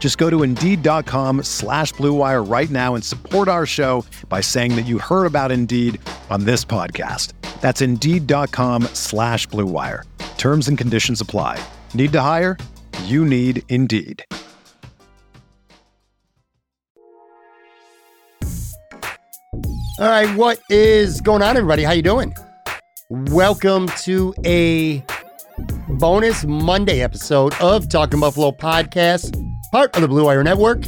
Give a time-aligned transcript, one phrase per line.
[0.00, 4.86] Just go to Indeed.com slash BlueWire right now and support our show by saying that
[4.86, 6.00] you heard about Indeed
[6.30, 7.34] on this podcast.
[7.60, 10.04] That's Indeed.com slash BlueWire.
[10.38, 11.62] Terms and conditions apply.
[11.92, 12.56] Need to hire?
[13.04, 14.24] You need Indeed.
[19.98, 21.82] All right, what is going on, everybody?
[21.82, 22.34] How you doing?
[23.10, 25.04] Welcome to a
[25.88, 29.36] bonus Monday episode of Talking Buffalo podcast,
[29.70, 30.82] part of the Blue Wire Network.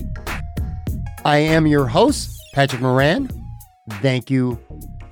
[1.25, 3.31] I am your host, Patrick Moran.
[4.01, 4.59] Thank you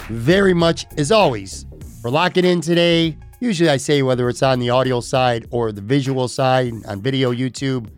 [0.09, 1.67] very much, as always,
[2.03, 3.17] for locking in today.
[3.39, 7.33] Usually, I say whether it's on the audio side or the visual side on video,
[7.33, 7.89] YouTube,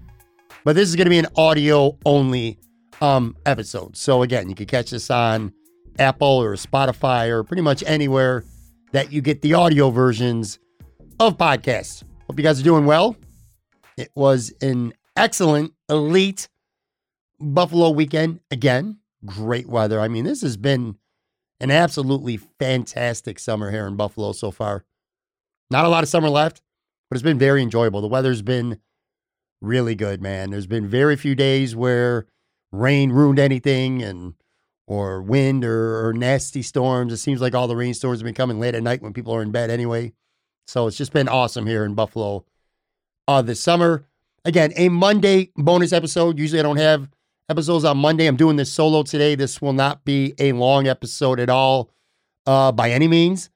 [0.63, 2.59] but this is going to be an audio only
[3.01, 3.97] um, episode.
[3.97, 5.55] So again, you can catch this on
[5.99, 8.45] Apple or Spotify or pretty much anywhere
[8.93, 10.59] that you get the audio versions
[11.19, 12.05] of podcasts.
[12.27, 13.17] Hope you guys are doing well.
[13.97, 16.49] It was an excellent, elite
[17.41, 18.99] Buffalo weekend again.
[19.25, 20.01] Great weather.
[20.01, 20.97] I mean, this has been
[21.61, 24.85] an absolutely fantastic summer here in Buffalo so far.
[25.71, 26.61] Not a lot of summer left,
[27.09, 28.01] but it's been very enjoyable.
[28.01, 28.81] The weather's been
[29.61, 30.51] really good, man.
[30.51, 32.27] There's been very few days where
[32.73, 34.35] rain ruined anything and
[34.87, 37.13] or wind or, or, nasty storms.
[37.13, 39.41] It seems like all the rainstorms have been coming late at night when people are
[39.41, 40.13] in bed anyway.
[40.67, 42.45] So it's just been awesome here in Buffalo
[43.29, 44.07] uh, this summer.
[44.45, 46.39] Again, a Monday bonus episode.
[46.39, 47.09] Usually I don't have
[47.49, 48.27] episodes on Monday.
[48.27, 49.37] I'm doing this solo today.
[49.37, 51.91] This will not be a long episode at all
[52.47, 53.51] uh, by any means.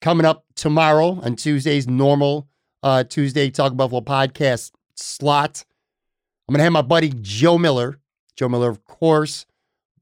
[0.00, 2.48] Coming up tomorrow on Tuesday's normal
[2.82, 5.64] uh, Tuesday Talk Buffalo podcast slot.
[6.48, 8.00] I'm going to have my buddy Joe Miller.
[8.36, 9.46] Joe Miller, of course,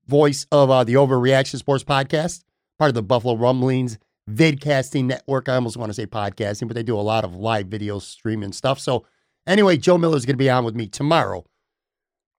[0.06, 2.44] voice of uh, the Overreaction Sports Podcast,
[2.78, 3.98] part of the Buffalo Rumblings
[4.30, 5.48] vidcasting network.
[5.48, 8.53] I almost want to say podcasting, but they do a lot of live video streaming
[8.53, 8.80] stuff.
[8.80, 9.04] So,
[9.47, 11.44] anyway, Joe Miller is going to be on with me tomorrow,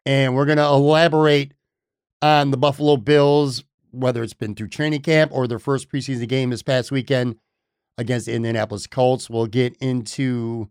[0.05, 1.53] and we're going to elaborate
[2.21, 6.49] on the Buffalo Bills, whether it's been through training camp or their first preseason game
[6.49, 7.35] this past weekend
[7.97, 9.29] against the Indianapolis Colts.
[9.29, 10.69] We'll get into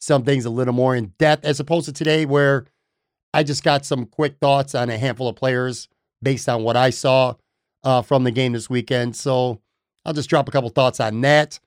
[0.00, 2.66] some things a little more in depth as opposed to today, where
[3.34, 5.88] I just got some quick thoughts on a handful of players
[6.22, 7.34] based on what I saw
[7.84, 9.16] uh, from the game this weekend.
[9.16, 9.60] So
[10.04, 11.58] I'll just drop a couple thoughts on that.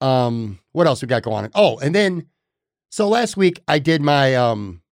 [0.00, 1.50] Um, what else we got going on?
[1.54, 2.26] Oh, and then
[2.90, 4.82] so last week I did my um,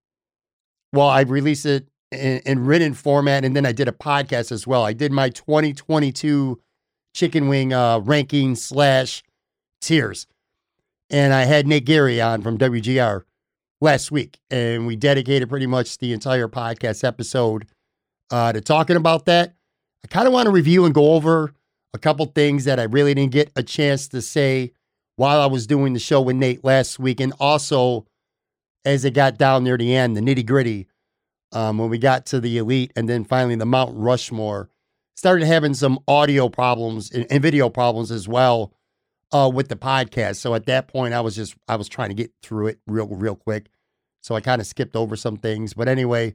[0.92, 4.66] well, I released it in, in written format, and then I did a podcast as
[4.66, 4.84] well.
[4.84, 6.60] I did my 2022
[7.14, 9.22] chicken wing uh, ranking slash
[9.81, 10.26] tiers,
[11.10, 13.22] and I had Nate Gary on from WGR
[13.81, 17.66] last week, and we dedicated pretty much the entire podcast episode
[18.31, 19.54] uh, to talking about that.
[20.04, 21.54] I kind of want to review and go over
[21.94, 24.72] a couple things that I really didn't get a chance to say
[25.22, 28.06] while I was doing the show with Nate last week, and also
[28.84, 30.88] as it got down near the end, the nitty gritty,
[31.52, 34.68] um, when we got to the elite, and then finally the Mount Rushmore,
[35.14, 38.72] started having some audio problems and, and video problems as well
[39.30, 40.38] uh, with the podcast.
[40.38, 43.06] So at that point, I was just I was trying to get through it real
[43.06, 43.68] real quick.
[44.24, 46.34] So I kind of skipped over some things, but anyway,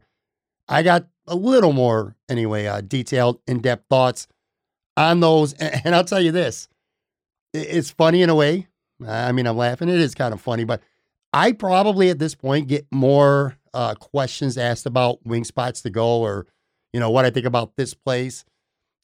[0.70, 4.30] I got a little more anyway uh, detailed, in depth thoughts
[4.96, 5.52] on those.
[5.56, 6.70] And I'll tell you this,
[7.54, 8.68] it's funny in a way.
[9.06, 9.90] I mean, I'm laughing.
[9.90, 10.82] It is kind of funny, but
[11.34, 16.22] I probably at this point get more uh, questions asked about wing spots to go,
[16.22, 16.48] or
[16.94, 18.44] you know what I think about this place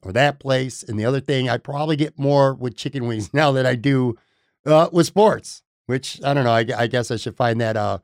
[0.02, 0.84] or that place.
[0.84, 4.18] And the other thing, I probably get more with chicken wings now that I do
[4.66, 6.52] uh, with sports, which I don't know.
[6.52, 8.00] I, I guess I should find that uh,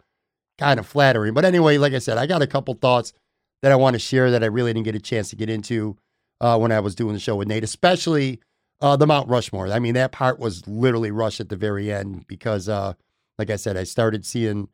[0.58, 1.34] kind of flattering.
[1.34, 3.14] But anyway, like I said, I got a couple thoughts
[3.62, 5.98] that I want to share that I really didn't get a chance to get into
[6.42, 8.40] uh, when I was doing the show with Nate, especially
[8.82, 9.72] uh, the Mount Rushmore.
[9.72, 12.94] I mean, that part was literally rushed at the very end because, uh,
[13.38, 14.70] like I said, I started seeing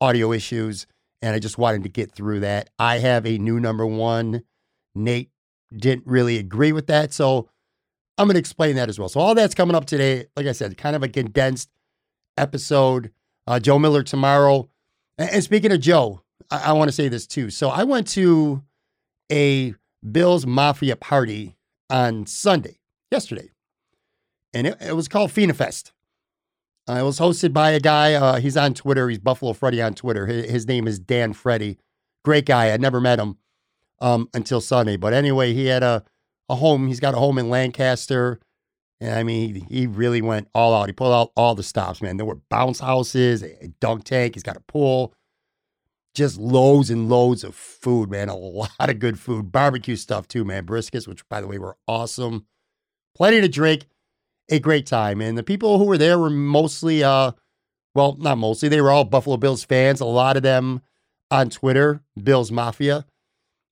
[0.00, 0.86] audio issues
[1.22, 2.70] and I just wanted to get through that.
[2.78, 4.42] I have a new number one.
[4.94, 5.30] Nate
[5.76, 7.12] didn't really agree with that.
[7.12, 7.48] So
[8.16, 9.08] I'm going to explain that as well.
[9.08, 10.26] So all that's coming up today.
[10.36, 11.70] Like I said, kind of a condensed
[12.36, 13.10] episode.
[13.46, 14.68] Uh, Joe Miller tomorrow.
[15.16, 17.50] And, and speaking of Joe, I, I want to say this too.
[17.50, 18.62] So I went to
[19.30, 19.74] a
[20.10, 21.56] Bills Mafia party
[21.90, 22.77] on Sunday,
[23.10, 23.50] yesterday,
[24.52, 25.92] and it, it was called Fina Fest.
[26.88, 28.14] Uh, it was hosted by a guy.
[28.14, 29.10] Uh, he's on Twitter.
[29.10, 30.26] He's Buffalo Freddy on Twitter.
[30.26, 31.76] His, his name is Dan Freddy.
[32.24, 32.72] Great guy.
[32.72, 33.36] I'd never met him
[34.00, 34.96] um, until Sunday.
[34.96, 36.02] But anyway, he had a,
[36.48, 36.88] a home.
[36.88, 38.40] He's got a home in Lancaster.
[39.00, 40.88] And I mean, he, he really went all out.
[40.88, 42.16] He pulled out all the stops, man.
[42.16, 44.34] There were bounce houses, a dunk tank.
[44.34, 45.14] He's got a pool.
[46.14, 48.30] Just loads and loads of food, man.
[48.30, 49.52] A lot of good food.
[49.52, 50.64] Barbecue stuff, too, man.
[50.64, 52.46] Briskets, which, by the way, were awesome.
[53.18, 53.86] Plenty to drink
[54.48, 55.20] a great time.
[55.20, 57.32] And the people who were there were mostly, uh,
[57.94, 60.00] well, not mostly, they were all Buffalo Bills fans.
[60.00, 60.80] A lot of them
[61.30, 63.04] on Twitter, Bills Mafia.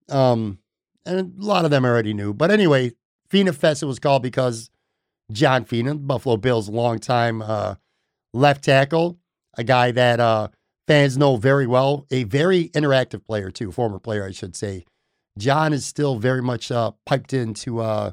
[0.09, 0.59] Um,
[1.05, 2.35] and a lot of them already knew.
[2.35, 2.93] But anyway,
[3.31, 4.71] Fina Fest it was called because
[5.33, 7.77] John Fina, Buffalo Bills longtime uh,
[8.35, 9.19] left tackle,
[9.57, 10.49] a guy that uh,
[10.87, 14.85] fans know very well, a very interactive player too, former player, I should say.
[15.39, 18.13] John is still very much uh, piped into uh,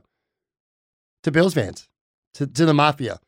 [1.23, 1.87] to Bills fans
[2.35, 3.19] to, to the Mafia.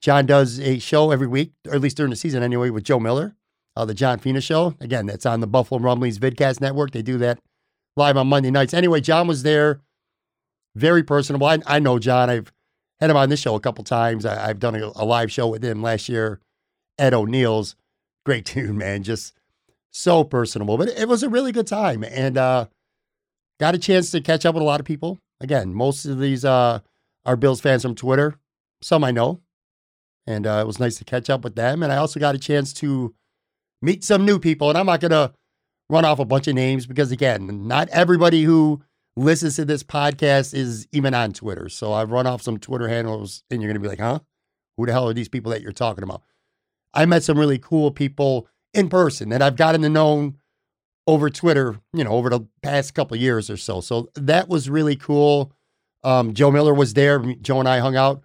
[0.00, 2.98] John does a show every week, or at least during the season anyway, with Joe
[2.98, 3.36] Miller,
[3.76, 4.74] uh, the John Fina Show.
[4.80, 6.90] Again, that's on the Buffalo Rumblings Vidcast Network.
[6.90, 7.38] They do that
[7.96, 8.74] live on Monday nights.
[8.74, 9.80] Anyway, John was there,
[10.74, 11.46] very personable.
[11.46, 12.30] I, I know John.
[12.30, 12.52] I've
[13.00, 14.26] had him on this show a couple times.
[14.26, 16.40] I, have done a, a, live show with him last year
[16.98, 17.76] Ed O'Neill's.
[18.24, 19.02] Great dude, man.
[19.02, 19.34] Just
[19.90, 20.78] so personable.
[20.78, 22.04] But it was a really good time.
[22.04, 22.66] And uh,
[23.60, 25.18] got a chance to catch up with a lot of people.
[25.40, 26.80] Again, most of these uh,
[27.24, 28.36] are Bills fans from Twitter.
[28.80, 29.40] Some I know.
[30.26, 31.82] And uh, it was nice to catch up with them.
[31.82, 33.14] And I also got a chance to
[33.80, 34.68] meet some new people.
[34.68, 35.32] And I'm not going to
[35.88, 38.82] run off a bunch of names because, again, not everybody who
[39.16, 41.68] listens to this podcast is even on Twitter.
[41.68, 44.20] So I've run off some Twitter handles, and you're going to be like, huh?
[44.76, 46.22] Who the hell are these people that you're talking about?
[46.94, 50.34] I met some really cool people in person that I've gotten to know
[51.06, 53.80] over Twitter, you know, over the past couple years or so.
[53.80, 55.52] So that was really cool.
[56.04, 57.18] Um, Joe Miller was there.
[57.18, 58.22] Joe and I hung out,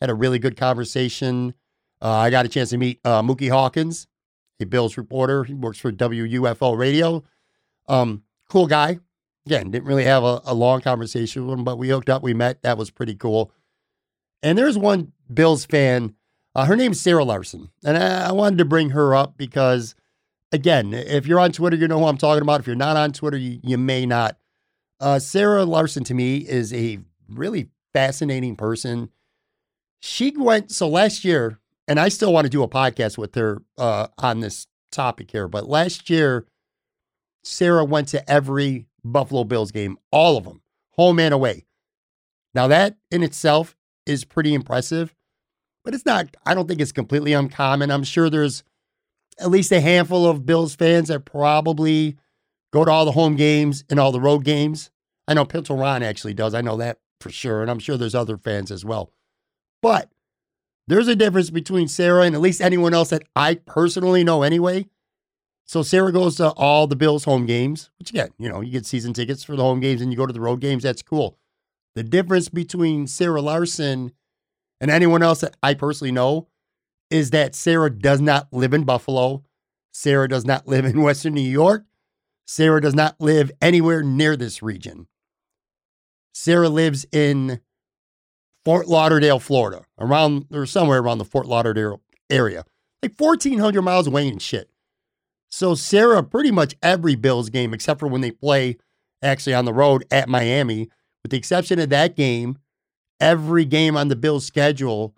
[0.00, 1.54] had a really good conversation.
[2.02, 4.06] Uh, I got a chance to meet uh, Mookie Hawkins,
[4.60, 5.44] a Bills reporter.
[5.44, 7.24] He works for WUFO Radio.
[7.88, 8.98] Um, cool guy.
[9.46, 12.22] Again, didn't really have a, a, long conversation with him, but we hooked up.
[12.22, 12.62] We met.
[12.62, 13.52] That was pretty cool.
[14.42, 16.14] And there's one Bills fan.
[16.54, 17.70] Uh, her name's Sarah Larson.
[17.84, 19.94] And I, I wanted to bring her up because,
[20.52, 22.60] again, if you're on Twitter, you know who I'm talking about.
[22.60, 24.36] If you're not on Twitter, you, you may not.
[25.00, 26.98] Uh, Sarah Larson to me is a
[27.32, 29.10] really fascinating person.
[30.00, 33.62] She went, so last year, and I still want to do a podcast with her
[33.76, 36.46] uh, on this topic here, but last year,
[37.42, 40.62] Sarah went to every Buffalo Bills game, all of them,
[40.92, 41.66] home and away.
[42.54, 45.14] Now, that in itself is pretty impressive,
[45.84, 47.90] but it's not, I don't think it's completely uncommon.
[47.90, 48.62] I'm sure there's
[49.38, 52.16] at least a handful of Bills fans that probably
[52.72, 54.90] go to all the home games and all the road games.
[55.26, 56.54] I know Pinto Ron actually does.
[56.54, 57.62] I know that for sure.
[57.62, 59.12] And I'm sure there's other fans as well.
[59.82, 60.10] But
[60.86, 64.86] there's a difference between Sarah and at least anyone else that I personally know anyway.
[65.64, 68.86] So Sarah goes to all the Bills home games, which again, you know, you get
[68.86, 70.82] season tickets for the home games and you go to the road games.
[70.82, 71.38] That's cool.
[71.94, 74.12] The difference between Sarah Larson
[74.80, 76.48] and anyone else that I personally know
[77.10, 79.44] is that Sarah does not live in Buffalo.
[79.92, 81.84] Sarah does not live in Western New York.
[82.46, 85.06] Sarah does not live anywhere near this region.
[86.40, 87.60] Sarah lives in
[88.64, 92.64] Fort Lauderdale, Florida, around or somewhere around the Fort Lauderdale area,
[93.02, 94.70] like 1,400 miles away and shit.
[95.50, 98.78] So Sarah, pretty much every Bills game, except for when they play
[99.22, 100.88] actually on the road at Miami,
[101.22, 102.56] with the exception of that game,
[103.20, 105.14] every game on the Bills schedule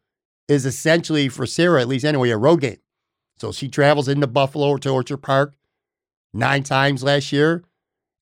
[0.49, 2.81] is essentially for Sarah, at least anyway, a road game.
[3.38, 5.55] So she travels into Buffalo to Orchard Park
[6.35, 7.62] nine times last year.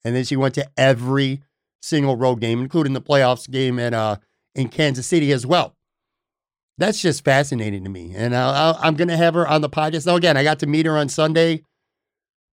[0.05, 1.43] And then she went to every
[1.81, 4.17] single road game, including the playoffs game in uh,
[4.55, 5.75] in Kansas City as well.
[6.79, 10.07] That's just fascinating to me, and i am going to have her on the podcast.
[10.07, 11.63] Now, again, I got to meet her on Sunday,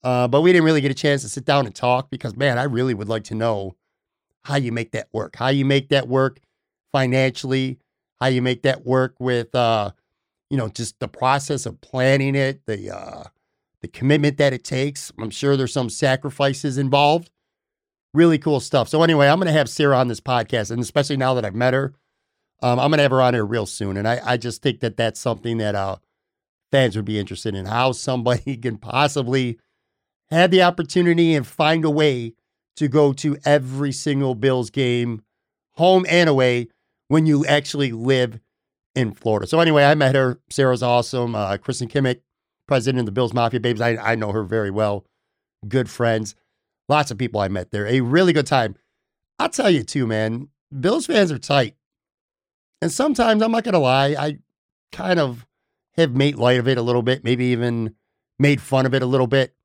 [0.04, 2.58] uh, but we didn't really get a chance to sit down and talk because, man,
[2.58, 3.76] I really would like to know
[4.44, 6.40] how you make that work, how you make that work
[6.92, 7.78] financially,
[8.20, 9.92] how you make that work with, uh,
[10.50, 13.24] you know, just the process of planning it, the uh,
[13.82, 15.12] the commitment that it takes.
[15.20, 17.30] I'm sure there's some sacrifices involved
[18.16, 18.90] really cool stuff.
[18.90, 21.56] So anyway, I'm going to have Sarah on this podcast, and especially now that I've
[21.56, 21.94] met her,
[22.62, 23.98] um, I'm going to have her on here real soon.
[23.98, 25.98] And I, I just think that that's something that uh,
[26.72, 29.60] fans would be interested in how somebody can possibly
[30.30, 32.34] have the opportunity and find a way
[32.78, 35.22] to go to every single Bills game,
[35.74, 36.68] home and away,
[37.08, 38.40] when you actually live
[38.96, 39.46] in Florida.
[39.48, 40.40] So anyway, I met her.
[40.50, 41.36] Sarah's awesome.
[41.36, 42.22] Uh, Kristen Kimmick,
[42.68, 43.82] president of the Bills Mafia Babes.
[43.82, 45.06] I, I know her very well.
[45.68, 46.36] Good friends.
[46.88, 47.88] Lots of people I met there.
[47.88, 48.76] A really good time.
[49.40, 50.50] I'll tell you too, man.
[50.78, 51.76] Bills fans are tight.
[52.82, 54.40] And sometimes, I'm not to lie, I
[54.92, 55.46] kind of
[55.98, 57.96] have made light of it a little bit, maybe even
[58.38, 59.56] made fun of it a little bit.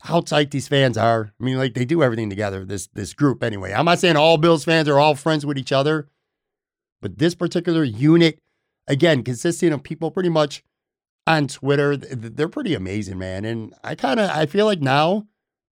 [0.00, 1.32] How tight these fans are.
[1.40, 3.72] I mean, like they do everything together, this this group anyway.
[3.72, 6.08] I'm not saying all Bills fans are all friends with each other,
[7.00, 8.40] but this particular unit,
[8.86, 10.62] again, consisting of people pretty much
[11.26, 13.44] on Twitter, they're pretty amazing, man.
[13.44, 15.26] And I kind of I feel like now,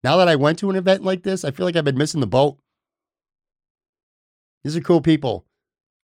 [0.07, 2.21] now that I went to an event like this, I feel like I've been missing
[2.21, 2.59] the boat.
[4.63, 5.45] These are cool people.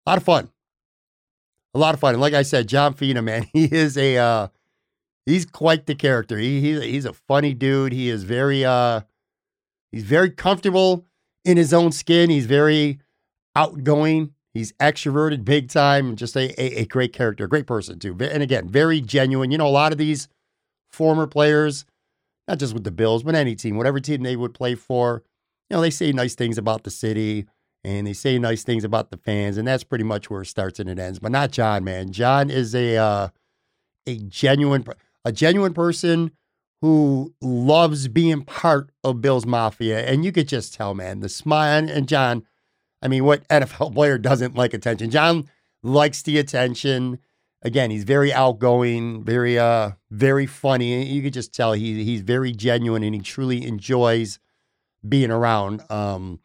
[0.07, 0.51] A lot of fun.
[1.75, 2.15] A lot of fun.
[2.15, 4.49] And like I said, John Fina, man, he is a uh
[5.27, 6.39] he's quite the character.
[6.39, 7.93] He, he's he's a funny dude.
[7.93, 9.01] He is very uh
[9.91, 11.05] he's very comfortable
[11.45, 12.31] in his own skin.
[12.31, 13.01] He's very
[13.57, 14.33] outgoing.
[14.55, 16.15] He's extroverted big time.
[16.15, 18.17] Just a, a, a great character, a great person too.
[18.21, 19.51] And again, very genuine.
[19.51, 20.29] You know, a lot of these
[20.89, 21.85] former players,
[22.49, 25.23] not just with the Bills, but any team, whatever team they would play for,
[25.69, 27.47] you know, they say nice things about the city
[27.85, 30.81] and they say nice things about the fans, and that's pretty much where it starts
[30.81, 31.19] and it ends.
[31.19, 32.13] But not John, man.
[32.13, 33.29] John is a uh,
[34.07, 34.85] a genuine
[35.25, 36.33] a genuine person
[36.81, 41.89] who loves being part of Bill's Mafia, and you could just tell, man, the smile.
[41.89, 42.45] And John,
[43.03, 45.11] I mean, what NFL player doesn't like attention?
[45.11, 45.49] John
[45.83, 47.19] likes the attention.
[47.63, 51.05] Again, he's very outgoing, very uh, very funny.
[51.07, 54.39] You could just tell he he's very genuine, and he truly enjoys
[55.07, 55.83] being around.
[55.91, 56.41] Um,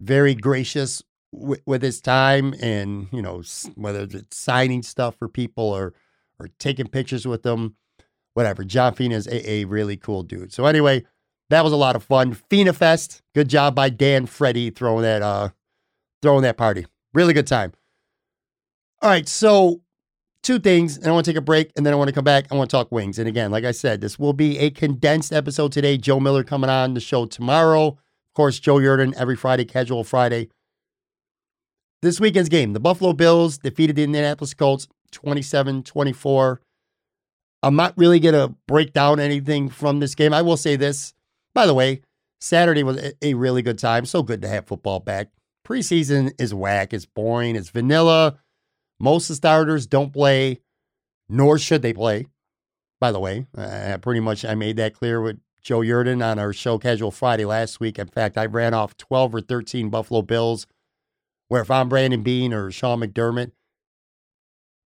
[0.00, 3.42] very gracious w- with his time and, you know,
[3.74, 5.94] whether it's signing stuff for people or,
[6.38, 7.76] or taking pictures with them,
[8.34, 8.64] whatever.
[8.64, 10.52] John Fina is a, a really cool dude.
[10.52, 11.04] So anyway,
[11.50, 12.32] that was a lot of fun.
[12.32, 13.22] Fina Fest.
[13.34, 15.50] Good job by Dan Freddy throwing that uh
[16.22, 16.86] throwing that party.
[17.12, 17.72] Really good time.
[19.02, 19.82] All right, so
[20.44, 22.24] two things, and I want to take a break, and then I want to come
[22.24, 22.46] back.
[22.52, 23.18] I want to talk wings.
[23.18, 25.96] And again, like I said, this will be a condensed episode today.
[25.96, 27.88] Joe Miller coming on the show tomorrow.
[27.88, 30.50] Of course, Joe Yerdon every Friday, casual Friday.
[32.02, 36.60] This weekend's game, the Buffalo Bills defeated the Indianapolis Colts 27 24.
[37.62, 40.34] I'm not really going to break down anything from this game.
[40.34, 41.14] I will say this.
[41.54, 42.02] By the way,
[42.40, 44.04] Saturday was a really good time.
[44.04, 45.30] So good to have football back.
[45.66, 46.92] Preseason is whack.
[46.92, 47.56] It's boring.
[47.56, 48.38] It's vanilla.
[49.00, 50.60] Most of the starters don't play,
[51.28, 52.26] nor should they play.
[53.00, 56.38] By the way, uh, I pretty much I made that clear with Joe Yerdon on
[56.38, 57.98] our show Casual Friday last week.
[57.98, 60.66] In fact, I ran off 12 or 13 Buffalo Bills
[61.48, 63.52] where if I'm Brandon Beane or Sean McDermott,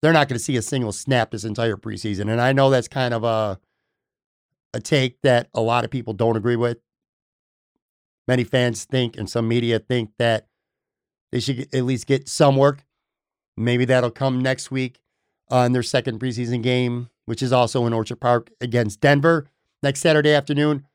[0.01, 2.31] they're not going to see a single snap this entire preseason.
[2.31, 3.59] And I know that's kind of a
[4.73, 6.79] a take that a lot of people don't agree with.
[8.27, 10.47] Many fans think and some media think that
[11.31, 12.83] they should at least get some work.
[13.57, 14.99] Maybe that'll come next week
[15.49, 19.47] on their second preseason game, which is also in Orchard Park against Denver
[19.81, 20.85] next Saturday afternoon.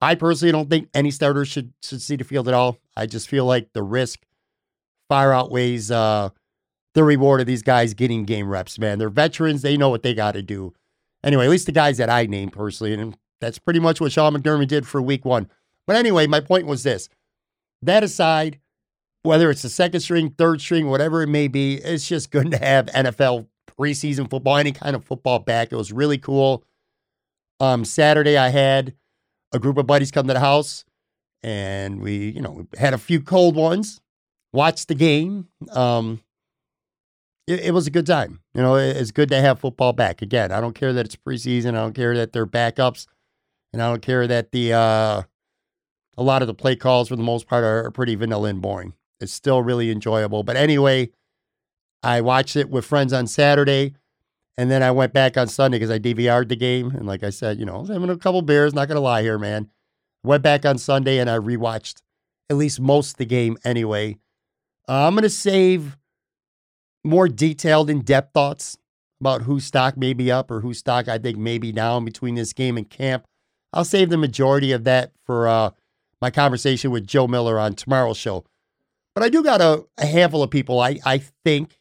[0.00, 2.78] I personally don't think any starters should, should see the field at all.
[2.96, 4.20] I just feel like the risk
[5.08, 6.30] far outweighs uh,
[6.94, 8.98] the reward of these guys getting game reps, man.
[8.98, 9.62] They're veterans.
[9.62, 10.74] They know what they got to do.
[11.22, 12.94] Anyway, at least the guys that I named personally.
[12.94, 15.48] And that's pretty much what Sean McDermott did for week one.
[15.86, 17.08] But anyway, my point was this.
[17.82, 18.60] That aside,
[19.24, 22.58] whether it's the second string, third string, whatever it may be, it's just good to
[22.58, 25.72] have NFL preseason football, any kind of football back.
[25.72, 26.62] It was really cool.
[27.58, 28.94] Um, Saturday, I had
[29.52, 30.84] a group of buddies come to the house,
[31.42, 34.00] and we, you know, had a few cold ones,
[34.52, 35.48] watched the game.
[35.72, 36.20] Um,
[37.46, 38.40] it, it was a good time.
[38.52, 40.52] You know, it, it's good to have football back again.
[40.52, 41.68] I don't care that it's preseason.
[41.70, 43.06] I don't care that they're backups,
[43.72, 45.22] and I don't care that the uh,
[46.18, 48.60] a lot of the play calls for the most part are, are pretty vanilla and
[48.60, 48.92] boring.
[49.24, 50.42] It's still really enjoyable.
[50.42, 51.10] But anyway,
[52.02, 53.94] I watched it with friends on Saturday.
[54.56, 56.92] And then I went back on Sunday because I DVR'd the game.
[56.92, 59.00] And like I said, you know, I was having a couple beers, not going to
[59.00, 59.68] lie here, man.
[60.22, 62.02] Went back on Sunday and I rewatched
[62.48, 64.18] at least most of the game anyway.
[64.88, 65.96] Uh, I'm going to save
[67.04, 68.78] more detailed, in depth thoughts
[69.20, 72.34] about whose stock may be up or whose stock I think may be down between
[72.34, 73.24] this game and camp.
[73.72, 75.70] I'll save the majority of that for uh,
[76.20, 78.44] my conversation with Joe Miller on tomorrow's show.
[79.14, 81.78] But I do got a, a handful of people I, I think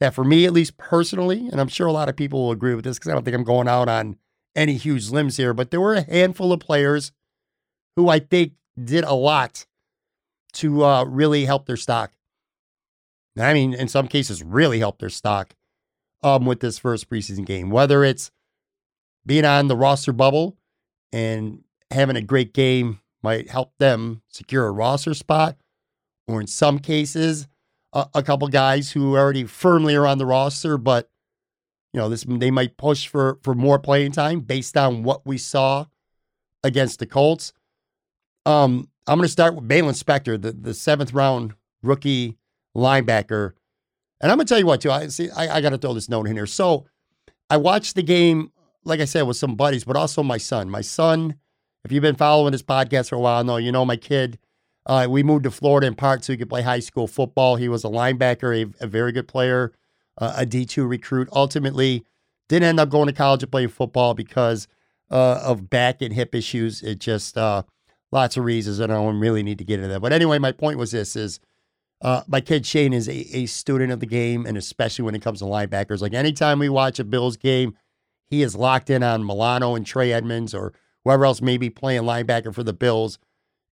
[0.00, 2.74] that for me, at least personally, and I'm sure a lot of people will agree
[2.74, 4.16] with this because I don't think I'm going out on
[4.56, 7.12] any huge limbs here, but there were a handful of players
[7.96, 9.66] who I think did a lot
[10.54, 12.12] to uh, really help their stock.
[13.38, 15.54] I mean, in some cases, really help their stock
[16.22, 18.30] um, with this first preseason game, whether it's
[19.24, 20.58] being on the roster bubble
[21.12, 25.56] and having a great game might help them secure a roster spot,
[26.26, 27.48] or in some cases,
[27.92, 31.10] a, a couple guys who already firmly are on the roster, but
[31.92, 35.36] you know, this they might push for for more playing time based on what we
[35.36, 35.86] saw
[36.64, 37.52] against the Colts.
[38.46, 42.38] Um, I'm going to start with Baylon Spector, the, the seventh round rookie
[42.76, 43.52] linebacker.
[44.20, 44.90] And I'm going to tell you what, too.
[44.90, 45.30] I see.
[45.30, 46.46] I, I got to throw this note in here.
[46.46, 46.86] So
[47.50, 48.52] I watched the game,
[48.84, 50.70] like I said, with some buddies, but also my son.
[50.70, 51.34] My son,
[51.84, 54.38] if you've been following this podcast for a while, know you know my kid.
[54.84, 57.56] Uh, we moved to Florida in part so he could play high school football.
[57.56, 59.72] He was a linebacker, a, a very good player,
[60.18, 61.28] uh, a D2 recruit.
[61.32, 62.04] Ultimately,
[62.48, 64.66] didn't end up going to college and playing football because
[65.10, 66.82] uh, of back and hip issues.
[66.82, 67.62] It just uh,
[68.10, 70.00] lots of reasons, and I don't really need to get into that.
[70.00, 71.38] But anyway, my point was this: is
[72.00, 75.22] uh, my kid Shane is a, a student of the game, and especially when it
[75.22, 76.00] comes to linebackers.
[76.00, 77.76] Like anytime we watch a Bills game,
[78.26, 80.72] he is locked in on Milano and Trey Edmunds or
[81.04, 83.18] whoever else may be playing linebacker for the Bills,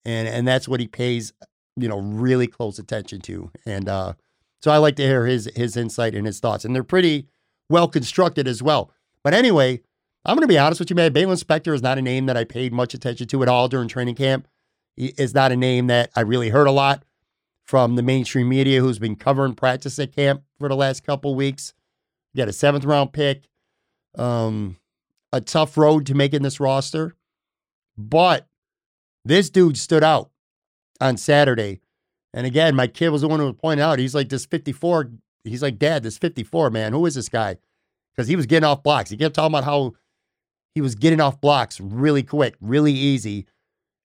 [0.04, 1.32] and and that's what he pays,
[1.76, 3.50] you know, really close attention to.
[3.66, 4.14] And uh,
[4.62, 7.28] so I like to hear his his insight and his thoughts, and they're pretty
[7.68, 8.92] well constructed as well.
[9.22, 9.80] But anyway,
[10.24, 11.12] I'm going to be honest with you, man.
[11.12, 13.88] Baylon Spector is not a name that I paid much attention to at all during
[13.88, 14.48] training camp.
[14.96, 17.04] He is not a name that I really heard a lot
[17.64, 21.72] from the mainstream media who's been covering practice at camp for the last couple weeks.
[22.34, 23.48] You got a seventh round pick,
[24.18, 24.76] um,
[25.32, 27.14] a tough road to making this roster,
[27.96, 28.46] but
[29.24, 30.30] this dude stood out
[31.00, 31.80] on Saturday.
[32.32, 35.10] And again, my kid was the one who pointed out he's like this 54.
[35.44, 36.92] He's like, Dad, this 54 man.
[36.92, 37.56] Who is this guy?
[38.14, 39.10] Because he was getting off blocks.
[39.10, 39.94] He kept talking about how
[40.74, 43.46] he was getting off blocks really quick, really easy,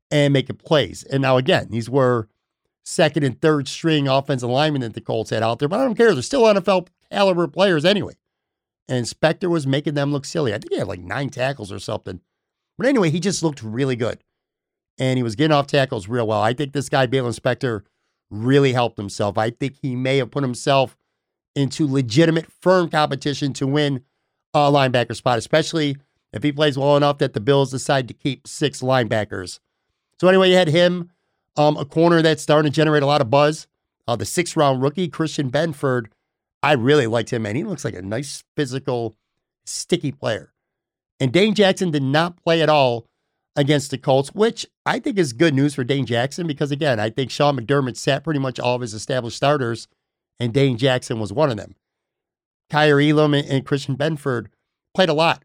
[0.10, 1.04] and making plays.
[1.04, 2.28] And now, again, these were
[2.84, 5.96] second and third string offensive linemen that the Colts had out there, but I don't
[5.96, 6.14] care.
[6.14, 8.14] They're still NFL caliber players anyway.
[8.88, 10.54] And Spector was making them look silly.
[10.54, 12.22] I think he had like nine tackles or something.
[12.78, 14.24] But anyway, he just looked really good.
[14.98, 16.42] And he was getting off tackles real well.
[16.42, 17.82] I think this guy, Baylon Spector,
[18.30, 19.38] really helped himself.
[19.38, 20.96] I think he may have put himself
[21.56, 24.04] into legitimate, firm competition to win
[24.54, 25.98] a linebacker spot, especially
[26.34, 29.60] if he plays well enough that the Bills decide to keep six linebackers.
[30.20, 31.12] So anyway, you had him,
[31.58, 33.68] um, a corner that's starting to generate a lot of buzz.
[34.08, 36.08] Uh, the sixth round rookie, Christian Benford.
[36.62, 39.16] I really liked him, and He looks like a nice, physical,
[39.66, 40.53] sticky player.
[41.20, 43.08] And Dane Jackson did not play at all
[43.55, 47.09] against the Colts, which I think is good news for Dane Jackson because, again, I
[47.09, 49.87] think Sean McDermott sat pretty much all of his established starters,
[50.39, 51.75] and Dane Jackson was one of them.
[52.70, 54.48] Kaiir Elam and Christian Benford
[54.94, 55.44] played a lot.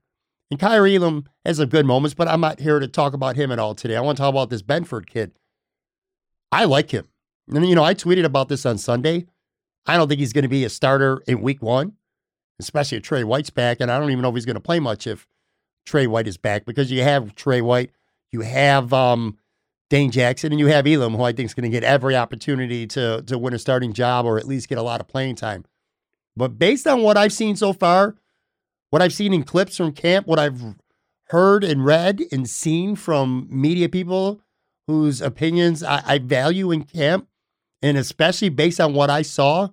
[0.50, 3.52] And Kaiir Elam has some good moments, but I'm not here to talk about him
[3.52, 3.96] at all today.
[3.96, 5.32] I want to talk about this Benford kid.
[6.50, 7.06] I like him.
[7.48, 9.26] And, you know, I tweeted about this on Sunday.
[9.86, 11.94] I don't think he's going to be a starter in week one,
[12.58, 13.80] especially if Tre White's back.
[13.80, 15.26] And I don't even know if he's going to play much if
[15.86, 17.92] Tre White is back because you have Tre White,
[18.32, 19.38] you have um,
[19.88, 22.86] Dane Jackson, and you have Elam, who I think is going to get every opportunity
[22.88, 25.64] to, to win a starting job or at least get a lot of playing time.
[26.36, 28.16] But based on what I've seen so far,
[28.90, 30.62] what I've seen in clips from camp, what I've
[31.28, 34.40] heard and read and seen from media people
[34.86, 37.28] whose opinions I, I value in camp,
[37.82, 39.68] and especially based on what I saw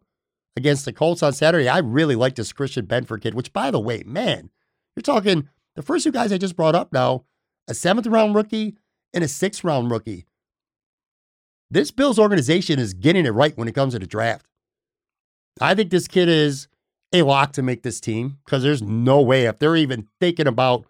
[0.55, 3.79] against the Colts on Saturday, I really like this Christian Benford kid, which, by the
[3.79, 4.49] way, man,
[4.95, 7.25] you're talking the first two guys I just brought up now
[7.67, 8.77] a seventh round rookie
[9.13, 10.25] and a sixth round rookie.
[11.69, 14.45] This Bills organization is getting it right when it comes to the draft.
[15.59, 16.67] I think this kid is
[17.13, 20.85] a lock to make this team because there's no way if they're even thinking about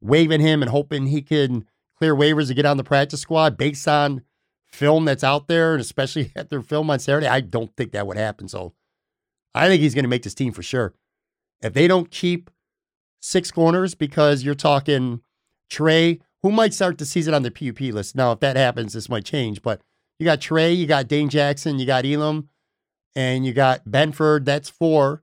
[0.00, 1.66] waiving him and hoping he can
[1.98, 4.22] clear waivers to get on the practice squad based on
[4.66, 8.06] film that's out there, and especially at their film on Saturday, I don't think that
[8.06, 8.48] would happen.
[8.48, 8.72] So
[9.54, 10.94] I think he's going to make this team for sure.
[11.60, 12.50] If they don't keep
[13.20, 15.20] six corners, because you're talking
[15.70, 18.16] Tre, who might start the season on the PUP list.
[18.16, 19.80] Now, if that happens, this might change, but
[20.18, 22.48] you got Tre, you got Dane Jackson, you got Elam,
[23.16, 24.44] and you got Benford.
[24.44, 25.22] That's four.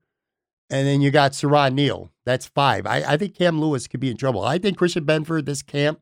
[0.70, 2.12] And then you got Siran Neal.
[2.26, 2.86] That's five.
[2.86, 4.44] I, I think Cam Lewis could be in trouble.
[4.44, 6.02] I think Christian Benford, this camp,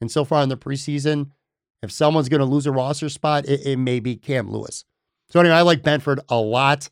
[0.00, 1.30] and so far in the preseason,
[1.82, 4.84] if someone's going to lose a roster spot, it, it, may be Cam Lewis.
[5.30, 6.90] So anyway, I like Benford a lot.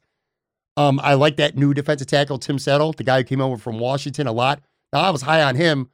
[0.77, 3.79] Um, I like that new defensive tackle, Tim Settle, the guy who came over from
[3.79, 4.63] Washington, a lot.
[4.93, 5.91] Now, I was high on him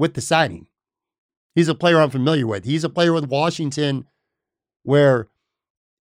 [0.00, 0.66] with the signing.
[1.54, 2.64] He's a player I'm familiar with.
[2.64, 4.06] He's a player with Washington
[4.82, 5.28] where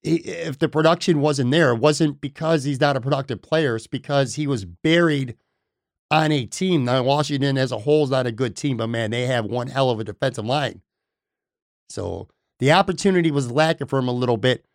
[0.01, 3.75] if the production wasn't there, it wasn't because he's not a productive player.
[3.75, 5.35] It's because he was buried
[6.09, 6.85] on a team.
[6.85, 9.67] Now, Washington as a whole is not a good team, but man, they have one
[9.67, 10.81] hell of a defensive line.
[11.89, 14.65] So the opportunity was lacking for him a little bit.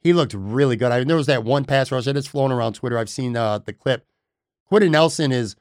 [0.00, 0.90] He looked really good.
[0.90, 2.98] I mean, there was that one pass rush that is flown around Twitter.
[2.98, 4.06] I've seen uh, the clip.
[4.66, 5.54] Quenton Nelson is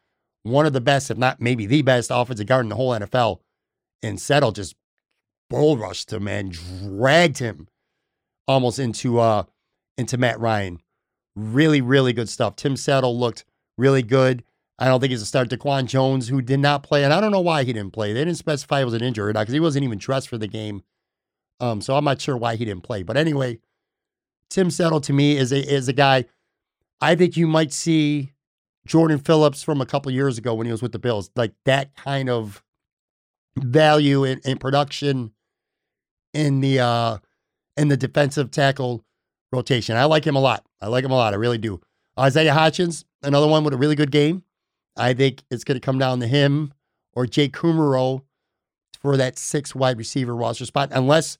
[0.44, 3.40] one of the best, if not maybe the best offensive guard in the whole NFL.
[4.04, 4.76] And Settle just
[5.50, 7.68] bull rushed him and dragged him
[8.48, 9.44] almost into uh
[9.98, 10.80] into Matt Ryan.
[11.36, 12.56] Really, really good stuff.
[12.56, 13.46] Tim Settle looked
[13.78, 14.44] really good.
[14.80, 15.50] I don't think he's a start.
[15.50, 18.14] DaQuan Jones, who did not play, and I don't know why he didn't play.
[18.14, 20.40] They didn't specify it was an injury or not because he wasn't even dressed for
[20.40, 20.82] the game.
[21.60, 23.04] Um, so I'm not sure why he didn't play.
[23.04, 23.60] But anyway,
[24.50, 26.26] Tim Settle to me is a is a guy.
[27.00, 28.34] I think you might see
[28.86, 31.96] Jordan Phillips from a couple years ago when he was with the Bills, like that
[31.96, 32.64] kind of
[33.58, 35.32] value in, production
[36.34, 37.18] in the uh
[37.78, 39.04] in the defensive tackle
[39.52, 39.96] rotation.
[39.96, 40.66] I like him a lot.
[40.82, 41.34] I like him a lot.
[41.34, 41.82] I really do.
[42.20, 44.44] Isaiah Hodgins, another one with a really good game.
[44.98, 46.74] I think it's going to come down to him
[47.14, 48.22] or Jake Kumerow
[49.02, 51.38] for that six wide receiver roster spot, unless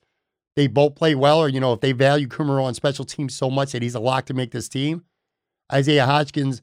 [0.56, 3.50] they both play well, or you know, if they value Kumerow on special teams so
[3.50, 5.04] much that he's a lock to make this team.
[5.72, 6.60] Isaiah Hodgins,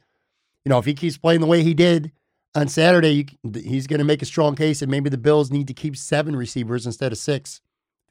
[0.69, 2.11] you know, if he keeps playing the way he did
[2.53, 5.73] on Saturday, he's going to make a strong case, and maybe the Bills need to
[5.73, 7.59] keep seven receivers instead of six.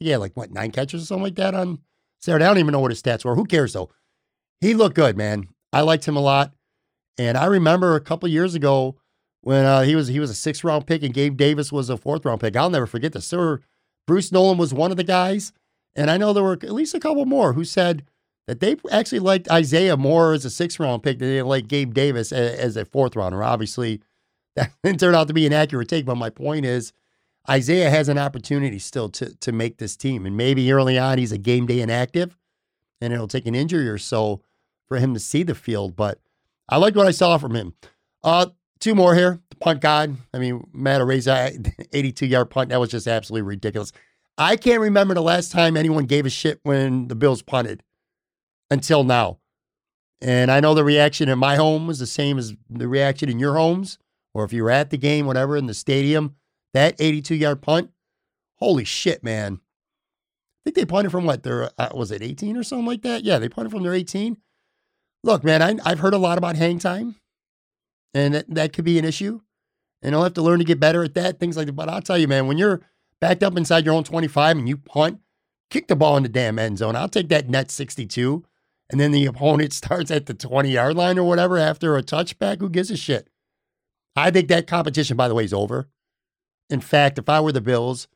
[0.01, 1.79] Yeah, like what nine catches or something like that on
[2.21, 2.45] Saturday.
[2.45, 3.37] I don't even know what his stats were.
[3.37, 3.91] Who cares though?
[4.61, 5.47] He looked good, man.
[5.73, 6.53] I liked him a lot.
[7.17, 8.97] And I remember a couple years ago
[9.43, 11.97] when uh, he was he was a six round pick and Gabe Davis was a
[11.97, 12.57] fourth round pick.
[12.57, 13.27] I'll never forget this.
[13.27, 13.61] Sir
[14.09, 15.53] Bruce Nolan was one of the guys,
[15.95, 18.05] and I know there were at least a couple more who said
[18.49, 21.93] that they actually liked Isaiah more as a six round pick than they liked Gabe
[21.93, 23.45] Davis as, a fourth rounder.
[23.45, 24.01] Obviously,
[24.57, 26.95] that didn't turn out to be an accurate take, but my point is
[27.49, 31.31] Isaiah has an opportunity still to to make this team, and maybe early on he's
[31.31, 32.39] a game day inactive,
[33.03, 34.41] and it'll take an injury or so
[34.87, 36.19] for him to see the field, but
[36.71, 37.75] I liked what I saw from him.
[38.25, 38.47] Uh,
[38.81, 39.41] two more here.
[39.51, 40.17] The punt god.
[40.33, 42.71] I mean, Matt Araiza, 82 yard punt.
[42.71, 43.93] That was just absolutely ridiculous.
[44.39, 47.83] I can't remember the last time anyone gave a shit when the Bills punted
[48.71, 49.39] until now.
[50.21, 53.39] And I know the reaction in my home was the same as the reaction in
[53.39, 53.99] your homes,
[54.35, 56.35] or if you were at the game, whatever, in the stadium.
[56.75, 57.91] That 82 yard punt,
[58.57, 59.55] holy shit, man.
[59.55, 63.25] I think they punted from what, their, uh, was it 18 or something like that?
[63.25, 64.37] Yeah, they punted from their 18.
[65.25, 67.17] Look, man, I, I've heard a lot about hang time,
[68.13, 69.41] and that, that could be an issue.
[70.03, 71.73] And I'll have to learn to get better at that, things like that.
[71.73, 72.83] But I'll tell you, man, when you're
[73.21, 75.21] backed up inside your own 25 and you punt,
[75.71, 76.97] kick the ball in the damn end zone.
[76.97, 78.45] I'll take that net 62.
[78.91, 82.61] And then the opponent starts at the 20 yard line or whatever after a touchback.
[82.61, 83.29] Who gives a shit?
[84.17, 85.89] I think that competition, by the way, is over.
[86.71, 88.09] In fact, if I were the Bills,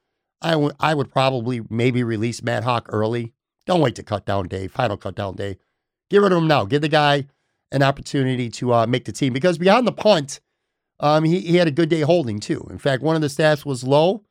[0.43, 3.33] I, w- I would probably maybe release Matt Haack early.
[3.67, 5.59] Don't wait to cut down day, final cut down day.
[6.11, 6.65] Get rid of him now.
[6.65, 7.27] Give the guy
[7.71, 10.41] an opportunity to uh, make the team because beyond the punt,
[11.01, 12.67] um, he, he had a good day holding too.
[12.71, 14.25] In fact, one of the stats was low.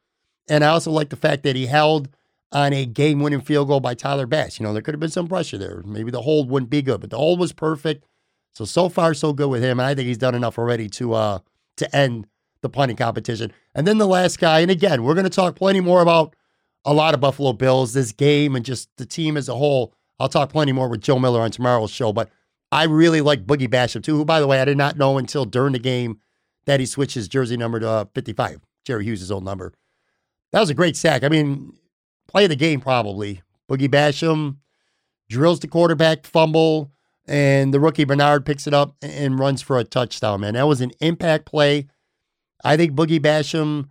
[0.49, 2.09] And I also like the fact that he held
[2.51, 4.59] on a game winning field goal by Tyler Bass.
[4.59, 5.81] You know, there could have been some pressure there.
[5.85, 8.05] Maybe the hold wouldn't be good, but the hold was perfect.
[8.53, 9.79] So so far so good with him.
[9.79, 11.39] And I think he's done enough already to uh
[11.77, 12.27] to end
[12.61, 13.53] the punting competition.
[13.73, 16.35] And then the last guy, and again, we're gonna talk plenty more about
[16.83, 19.93] a lot of Buffalo Bills, this game, and just the team as a whole.
[20.19, 22.29] I'll talk plenty more with Joe Miller on tomorrow's show, but
[22.71, 25.45] I really like Boogie Basham too, who, by the way, I did not know until
[25.45, 26.19] during the game
[26.65, 29.73] that he switched his jersey number to uh, 55, Jerry Hughes' old number.
[30.51, 31.23] That was a great sack.
[31.23, 31.73] I mean,
[32.31, 33.41] play the game probably.
[33.69, 34.57] Boogie Basham
[35.29, 36.91] drills the quarterback fumble,
[37.27, 40.53] and the rookie Bernard picks it up and runs for a touchdown, man.
[40.53, 41.87] That was an impact play.
[42.63, 43.89] I think Boogie Basham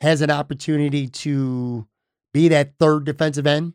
[0.00, 1.86] has an opportunity to
[2.32, 3.74] be that third defensive end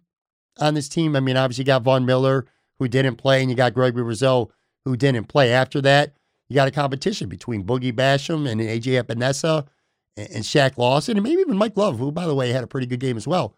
[0.59, 1.15] on this team.
[1.15, 2.45] I mean, obviously, you got Von Miller,
[2.79, 4.51] who didn't play, and you got Gregory Rousseau,
[4.85, 5.51] who didn't play.
[5.51, 6.13] After that,
[6.49, 9.67] you got a competition between Boogie Basham and AJ Epenesa
[10.15, 12.67] and, and Shaq Lawson, and maybe even Mike Love, who, by the way, had a
[12.67, 13.55] pretty good game as well.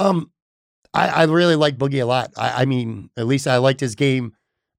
[0.00, 0.30] Um,
[0.94, 2.32] I, I really like Boogie a lot.
[2.36, 4.32] I, I mean, at least I liked his game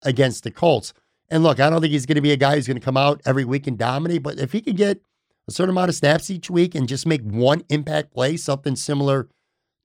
[0.04, 0.94] against the Colts.
[1.30, 2.98] And look, I don't think he's going to be a guy who's going to come
[2.98, 5.00] out every week and dominate, but if he can get
[5.48, 9.30] a certain amount of snaps each week and just make one impact play, something similar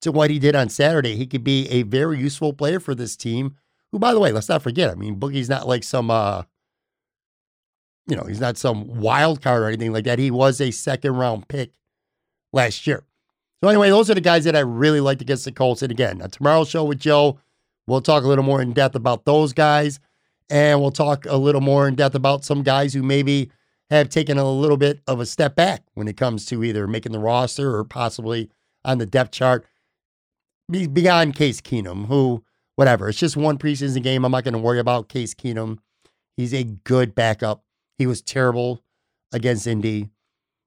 [0.01, 3.17] to what he did on Saturday, he could be a very useful player for this
[3.17, 3.55] team.
[3.93, 4.91] Who, by the way, let's not forget.
[4.91, 6.43] I mean, Boogie's not like some, uh,
[8.09, 10.19] you know, he's not some wild card or anything like that.
[10.19, 11.73] He was a second round pick
[12.53, 13.05] last year.
[13.63, 15.83] So anyway, those are the guys that I really liked against the Colts.
[15.83, 17.39] And again, tomorrow's show with Joe,
[17.87, 19.99] we'll talk a little more in depth about those guys,
[20.51, 23.51] and we'll talk a little more in depth about some guys who maybe
[23.91, 27.13] have taken a little bit of a step back when it comes to either making
[27.13, 28.51] the roster or possibly
[28.85, 29.65] on the depth chart
[30.71, 34.25] beyond Case Keenum, who, whatever, it's just one preseason game.
[34.25, 35.79] I'm not going to worry about Case Keenum.
[36.37, 37.63] He's a good backup.
[37.99, 38.83] He was terrible
[39.33, 40.11] against Indy.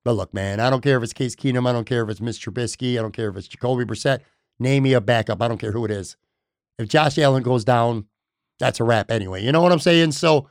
[0.06, 1.68] But look, man, I don't care if it's Case Keenum.
[1.68, 2.98] I don't care if it's Mitch Trubisky.
[2.98, 4.20] I don't care if it's Jacoby Brissett.
[4.60, 5.42] Name me a backup.
[5.42, 6.16] I don't care who it is.
[6.78, 8.06] If Josh Allen goes down,
[8.60, 9.44] that's a wrap anyway.
[9.44, 10.14] You know what I'm saying?
[10.14, 10.50] So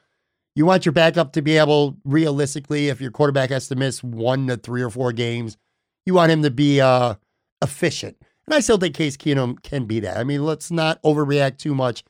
[0.55, 4.47] you want your backup to be able, realistically, if your quarterback has to miss one
[4.49, 5.57] to three or four games,
[6.05, 7.15] you want him to be uh,
[7.63, 8.17] efficient.
[8.47, 10.17] And I still think Case Keenum can be that.
[10.17, 12.03] I mean, let's not overreact too much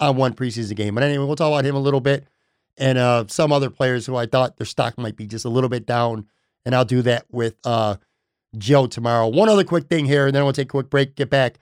[0.00, 0.94] on one preseason game.
[0.94, 2.26] But anyway, we'll talk about him a little bit
[2.76, 5.68] and uh, some other players who I thought their stock might be just a little
[5.68, 6.26] bit down.
[6.64, 7.96] And I'll do that with uh,
[8.56, 9.28] Joe tomorrow.
[9.28, 11.58] One other quick thing here, and then we'll take a quick break, get back,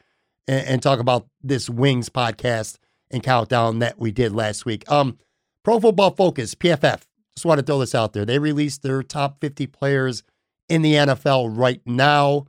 [0.46, 2.78] and, and talk about this Wings podcast
[3.10, 4.90] and countdown that we did last week.
[4.90, 5.18] Um,
[5.64, 7.02] Pro Football Focus, PFF.
[7.36, 8.24] Just want to throw this out there.
[8.24, 10.22] They released their top 50 players
[10.68, 12.46] in the NFL right now.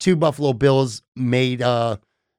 [0.00, 1.96] Two Buffalo Bills made uh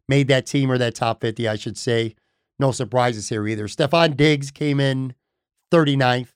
[0.10, 2.16] made that team or that top 50, I should say.
[2.60, 3.68] No surprises here either.
[3.68, 5.13] Stefon Diggs came in
[5.72, 6.34] 39th,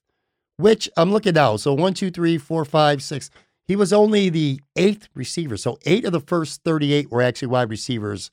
[0.58, 1.56] which I'm looking now.
[1.56, 3.30] So one, two, three, four, five, six.
[3.65, 5.58] He was only the eighth receiver.
[5.58, 8.32] So eight of the first 38 were actually wide receivers.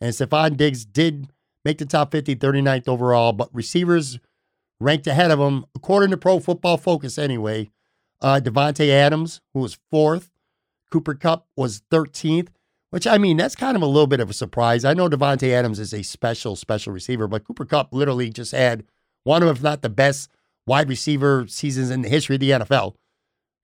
[0.00, 1.28] And Stefon Diggs did
[1.64, 4.18] make the top 50, 39th overall, but receivers
[4.80, 7.70] ranked ahead of him, according to Pro Football Focus anyway.
[8.20, 10.30] Uh, Davante Adams, who was fourth.
[10.90, 12.48] Cooper Kupp was 13th,
[12.90, 14.84] which I mean, that's kind of a little bit of a surprise.
[14.84, 18.84] I know Davante Adams is a special, special receiver, but Cooper Kupp literally just had
[19.24, 20.30] one of, if not the best,
[20.66, 22.94] wide receiver seasons in the history of the NFL.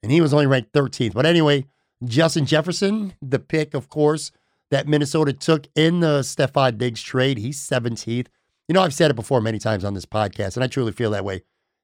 [0.02, 1.14] And he was only ranked 13th.
[1.14, 1.66] But anyway,
[2.04, 4.32] Justin Jefferson, the pick, of course,
[4.70, 7.38] that Minnesota took in the Stefon Diggs trade.
[7.38, 8.28] He's 17th.
[8.68, 11.10] You know, I've said it before many times on this podcast, and I truly feel
[11.10, 11.42] that way.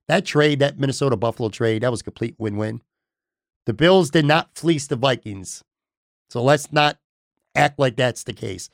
[0.08, 2.80] That trade, that Minnesota Buffalo trade, that was a complete win win.
[3.66, 5.64] The Bills did not fleece the Vikings.
[6.30, 6.98] So let's not
[7.56, 8.70] act like that's the case.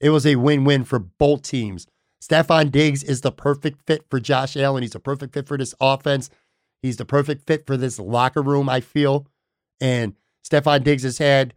[0.00, 1.86] It was a win win for both teams.
[2.24, 4.82] Stefon Diggs is the perfect fit for Josh Allen.
[4.82, 6.30] He's a perfect fit for this offense.
[6.80, 9.26] He's the perfect fit for this locker room, I feel.
[9.78, 11.52] And Stefon Diggs has had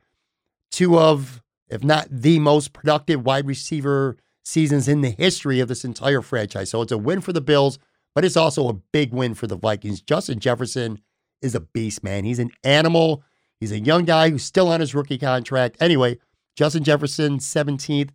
[0.70, 5.86] two of, if not the most productive wide receiver seasons in the history of this
[5.86, 6.70] entire franchise.
[6.70, 7.80] So it's a win for the Bills,
[8.14, 10.02] but it's also a big win for the Vikings.
[10.02, 11.00] Justin Jefferson
[11.42, 12.26] is a beast, man.
[12.26, 13.24] He's an animal.
[13.62, 15.78] He's a young guy who's still on his rookie contract.
[15.80, 16.18] Anyway,
[16.58, 18.10] Justin Jefferson, 17th.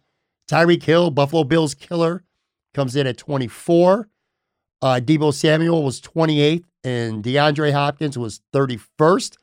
[0.51, 2.25] Tyreek Hill, Buffalo Bills killer,
[2.75, 4.09] comes in at 24.
[4.81, 9.37] Uh, Deebo Samuel was 28th, and DeAndre Hopkins was 31st.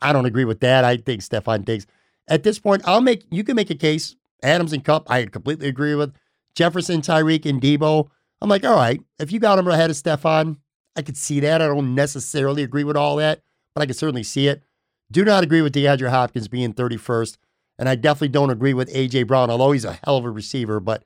[0.00, 0.84] I don't agree with that.
[0.84, 1.86] I think Stefon Diggs.
[2.28, 4.14] At this point, I'll make you can make a case.
[4.42, 6.14] Adams and Kupp, I completely agree with.
[6.54, 8.08] Jefferson, Tyreek, and Deebo.
[8.40, 10.58] I'm like, all right, if you got him ahead of Stefon,
[10.96, 11.60] I could see that.
[11.60, 13.42] I don't necessarily agree with all that,
[13.74, 14.62] but I can certainly see it.
[15.10, 17.36] Do not agree with DeAndre Hopkins being 31st.
[17.78, 19.22] And I definitely don't agree with A.J.
[19.24, 21.04] Brown, although he's a hell of a receiver, but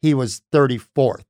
[0.00, 1.24] he was 34th.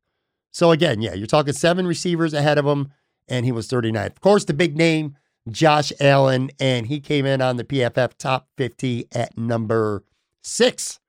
[0.53, 2.93] So again, yeah, you're talking seven receivers ahead of him,
[3.29, 4.07] and he was 39th.
[4.07, 5.17] Of course, the big name,
[5.51, 10.05] Josh Allen, and he came in on the PFF top 50 at number
[10.43, 11.01] six,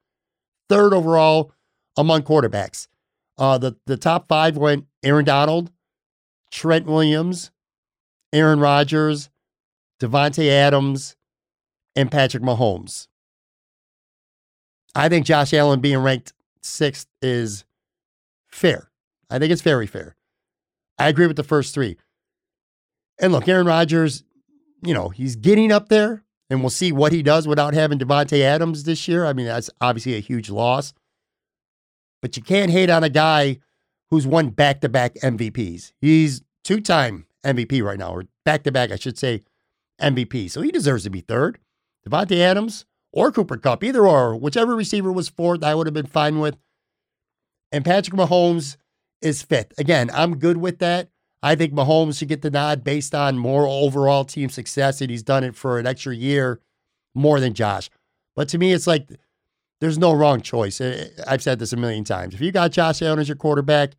[0.67, 1.53] third overall
[1.97, 2.87] among quarterbacks.
[3.37, 5.71] Uh, the, the top five went Aaron Donald,
[6.51, 7.51] Trent Williams,
[8.33, 9.29] Aaron Rodgers,
[9.99, 11.15] Davante Adams,
[11.95, 13.07] and Patrick Mahomes.
[14.95, 17.65] I think Josh Allen being ranked sixth is
[18.47, 18.89] fair.
[19.29, 20.15] I think it's very fair.
[20.97, 21.97] I agree with the first three.
[23.19, 24.23] And look, Aaron Rodgers,
[24.83, 28.41] you know, he's getting up there, and we'll see what he does without having Davante
[28.41, 29.25] Adams this year.
[29.25, 30.93] I mean, that's obviously a huge loss.
[32.21, 33.59] But you can't hate on a guy
[34.09, 35.93] who's won back to back MVPs.
[36.01, 39.43] He's two time MVP right now, or back to back, I should say,
[40.01, 40.49] MVP.
[40.49, 41.59] So he deserves to be third.
[42.07, 46.05] Davante Adams or Cooper Kupp, either or, whichever receiver was fourth, I would have been
[46.05, 46.57] fine with.
[47.71, 48.77] And Patrick Mahomes
[49.21, 49.77] is fifth.
[49.77, 51.09] Again, I'm good with that.
[51.41, 55.23] I think Mahomes should get the nod based on more overall team success, and he's
[55.23, 56.59] done it for an extra year
[57.15, 57.89] more than Josh.
[58.35, 59.09] But to me, it's like
[59.79, 60.81] there's no wrong choice.
[61.25, 62.33] I've said this a million times.
[62.33, 63.93] If you got Josh Allen as your quarterback,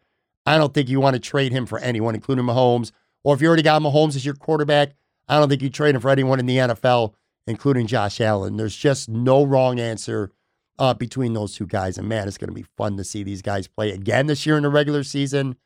[0.44, 2.92] I don't think you want to trade him for anyone, including Mahomes.
[3.25, 4.92] Or if you already got Mahomes as your quarterback,
[5.29, 7.14] I don't think you trade him for anyone in the NFL,
[7.46, 8.57] including Josh Allen.
[8.57, 10.31] There's just no wrong answer
[10.79, 11.98] uh, between those two guys.
[11.98, 14.57] And man, it's going to be fun to see these guys play again this year
[14.57, 15.57] in the regular season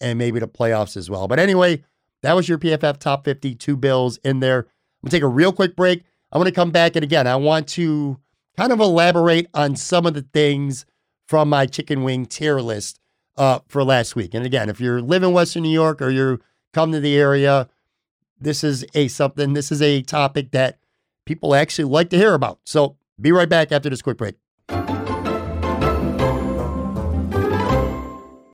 [0.00, 1.28] and maybe the playoffs as well.
[1.28, 1.84] But anyway,
[2.22, 4.60] that was your PFF top 52 Bills in there.
[4.60, 4.64] I'm
[5.06, 6.04] going to take a real quick break.
[6.32, 6.96] I'm going to come back.
[6.96, 8.18] And again, I want to
[8.56, 10.86] kind of elaborate on some of the things
[11.26, 13.00] from my chicken wing tier list
[13.36, 14.34] uh, for last week.
[14.34, 16.40] And again, if you're living in Western New York or you
[16.72, 17.68] come to the area,
[18.40, 19.52] this is a something.
[19.52, 20.78] This is a topic that
[21.28, 22.58] people actually like to hear about.
[22.64, 24.34] So be right back after this quick break.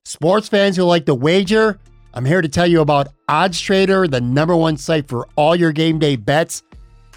[0.03, 1.79] Sports fans who like to wager,
[2.13, 5.71] I'm here to tell you about Odds Trader, the number one site for all your
[5.71, 6.63] game day bets.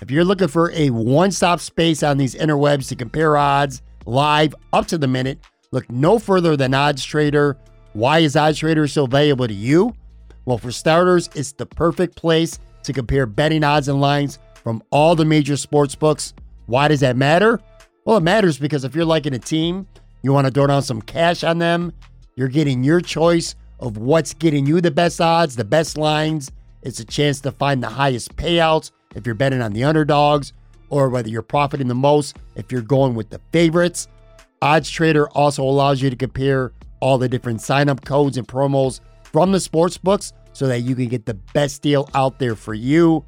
[0.01, 4.55] If you're looking for a one stop space on these interwebs to compare odds live
[4.73, 5.41] up to the minute,
[5.73, 7.57] look no further than Odds Trader.
[7.95, 9.93] Why is Odds Trader so valuable to you?
[10.45, 15.15] Well, for starters, it's the perfect place to compare betting odds and lines from all
[15.15, 16.35] the major sports books.
[16.67, 17.61] Why does that matter?
[18.05, 19.87] Well, it matters because if you're liking a team,
[20.23, 21.93] you want to throw down some cash on them,
[22.37, 26.51] You're getting your choice of what's getting you the best odds, the best lines.
[26.83, 30.53] It's a chance to find the highest payouts if you're betting on the underdogs,
[30.91, 34.09] or whether you're profiting the most if you're going with the favorites.
[34.63, 39.01] Odds Trader also allows you to compare all the different sign up codes and promos
[39.23, 42.75] from the sports books so that you can get the best deal out there for
[42.75, 43.25] you.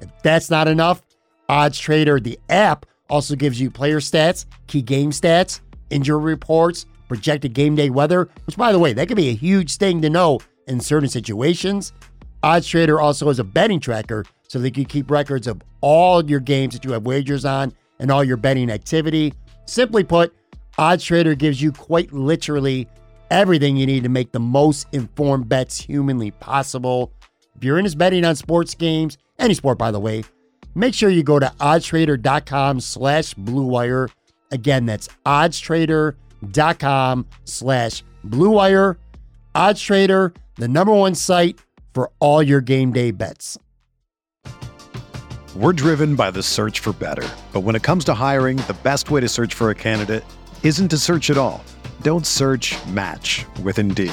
[0.00, 1.02] If that's not enough,
[1.48, 7.52] Odds Trader, the app, also gives you player stats, key game stats, injury reports, projected
[7.52, 10.40] game day weather, which, by the way, that could be a huge thing to know
[10.66, 11.92] in certain situations.
[12.42, 16.40] Odds Trader also has a betting tracker so that you keep records of all your
[16.40, 19.32] games that you have wagers on and all your betting activity.
[19.66, 20.34] Simply put,
[20.78, 22.88] Odds Trader gives you quite literally
[23.30, 27.12] everything you need to make the most informed bets humanly possible.
[27.56, 30.24] If you're into betting on sports games, any sport by the way,
[30.74, 34.10] make sure you go to oddstrader.com slash bluewire.
[34.50, 38.96] Again, that's oddstrader.com slash bluewire.
[39.54, 41.58] Oddstrader, the number one site
[41.94, 43.58] for all your game day bets.
[45.54, 47.26] We're driven by the search for better.
[47.54, 50.24] But when it comes to hiring, the best way to search for a candidate
[50.62, 51.64] isn't to search at all.
[52.02, 54.12] Don't search match with Indeed.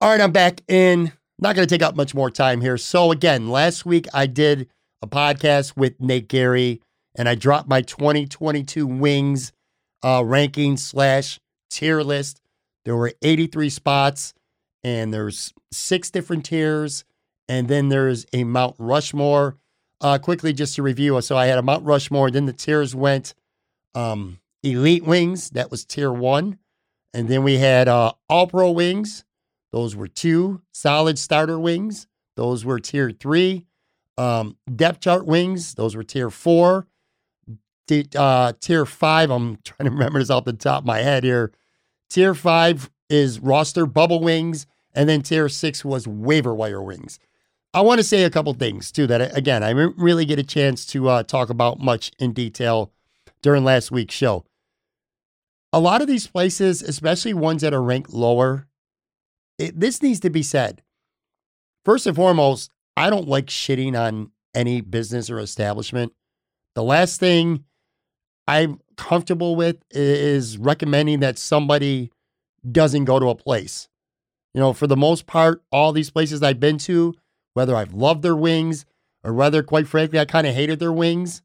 [0.00, 1.10] All right, I'm back in.
[1.40, 2.76] Not going to take up much more time here.
[2.76, 4.68] So, again, last week I did
[5.02, 6.80] a podcast with Nate Gary
[7.16, 9.50] and I dropped my 2022 Wings
[10.04, 12.40] uh, ranking slash tier list.
[12.84, 14.34] There were 83 spots
[14.84, 17.04] and there's six different tiers.
[17.48, 19.56] And then there's a Mount Rushmore.
[20.00, 21.20] Uh, quickly, just to review.
[21.22, 22.30] So I had a Mount Rushmore.
[22.30, 23.34] Then the tiers went
[23.96, 25.50] um, Elite Wings.
[25.50, 26.60] That was tier one.
[27.12, 29.24] And then we had uh, All Pro Wings.
[29.72, 30.62] Those were two.
[30.72, 32.06] Solid Starter Wings.
[32.36, 33.66] Those were tier three.
[34.16, 35.74] Um, depth Chart Wings.
[35.74, 36.86] Those were tier four.
[38.16, 41.52] Uh, tier five, I'm trying to remember this off the top of my head here.
[42.10, 44.66] Tier five is roster bubble wings.
[44.94, 47.18] And then tier six was waiver wire wings.
[47.74, 50.44] I want to say a couple things too that again I didn't really get a
[50.44, 52.90] chance to uh, talk about much in detail
[53.42, 54.44] during last week's show.
[55.72, 58.66] A lot of these places, especially ones that are ranked lower,
[59.58, 60.82] it, this needs to be said.
[61.84, 66.12] First and foremost, I don't like shitting on any business or establishment.
[66.74, 67.64] The last thing
[68.46, 72.10] I'm comfortable with is recommending that somebody
[72.70, 73.88] doesn't go to a place.
[74.54, 77.14] You know, for the most part, all these places I've been to,
[77.54, 78.86] whether I've loved their wings
[79.22, 81.42] or whether, quite frankly, I kind of hated their wings,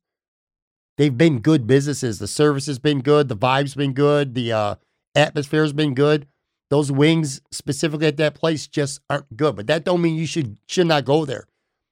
[0.98, 2.20] they've been good businesses.
[2.20, 4.76] The service has been good, the vibe's been good, the uh,
[5.16, 6.28] atmosphere's been good.
[6.74, 9.56] Those wings specifically at that place just aren't good.
[9.56, 11.46] But that don't mean you should should not go there.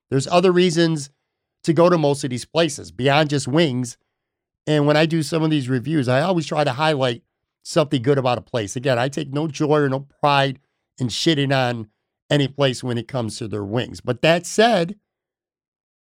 [0.09, 1.11] There's other reasons
[1.65, 3.95] to go to most of these places beyond just wings.
[4.65, 7.21] And when I do some of these reviews, I always try to highlight
[7.61, 8.75] something good about a place.
[8.75, 10.57] Again, I take no joy or no pride
[10.97, 11.87] in shitting on
[12.31, 14.01] any place when it comes to their wings.
[14.01, 14.95] But that said,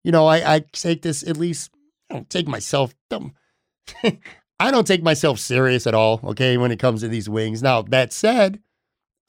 [0.05, 1.71] you know, I, I take this at least,
[2.09, 3.33] I don't take myself, don't,
[4.57, 7.61] I don't take myself serious at all, okay, when it comes to these wings.
[7.61, 8.61] Now, that said,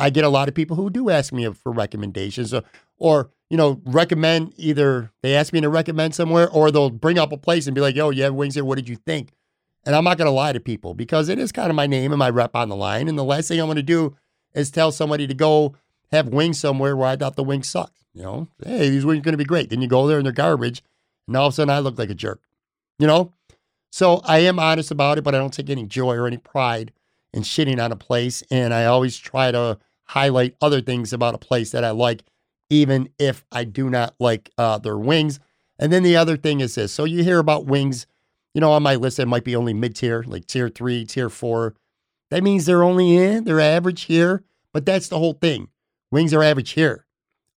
[0.01, 2.63] I get a lot of people who do ask me for recommendations or,
[2.99, 7.33] or you know, recommend either they ask me to recommend somewhere or they'll bring up
[7.33, 8.65] a place and be like, yo, you have wings here.
[8.65, 9.33] What did you think?
[9.85, 12.13] And I'm not going to lie to people because it is kind of my name
[12.13, 13.09] and my rep on the line.
[13.09, 14.17] And the last thing I want to do
[14.55, 15.75] is tell somebody to go
[16.13, 17.99] have wings somewhere where I thought the wings sucked.
[18.13, 19.71] You know, hey, these wings are going to be great.
[19.71, 20.83] Then you go there and they're garbage.
[21.27, 22.43] And all of a sudden I look like a jerk,
[22.99, 23.33] you know?
[23.93, 26.93] So I am honest about it, but I don't take any joy or any pride
[27.33, 28.43] in shitting on a place.
[28.51, 29.79] And I always try to
[30.11, 32.23] highlight other things about a place that I like
[32.69, 35.41] even if I do not like uh, their wings.
[35.79, 38.07] And then the other thing is this so you hear about wings
[38.55, 41.29] you know, on my list, it might be only mid tier, like tier three, tier
[41.29, 41.75] four.
[42.31, 45.69] That means they're only in, they're average here, but that's the whole thing.
[46.11, 47.07] Wings are average here.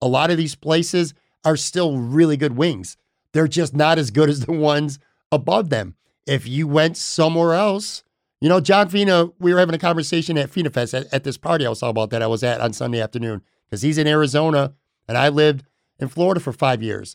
[0.01, 2.97] A lot of these places are still really good wings.
[3.33, 4.99] They're just not as good as the ones
[5.31, 5.95] above them.
[6.27, 8.05] If you went somewhere else,
[8.43, 11.39] you know, John Fina, we were having a conversation at Fina Fest at, at this
[11.39, 13.41] party I was talking about that I was at on Sunday afternoon
[13.71, 14.75] because he's in Arizona
[15.07, 15.63] and I lived
[16.01, 17.15] in Florida for five years.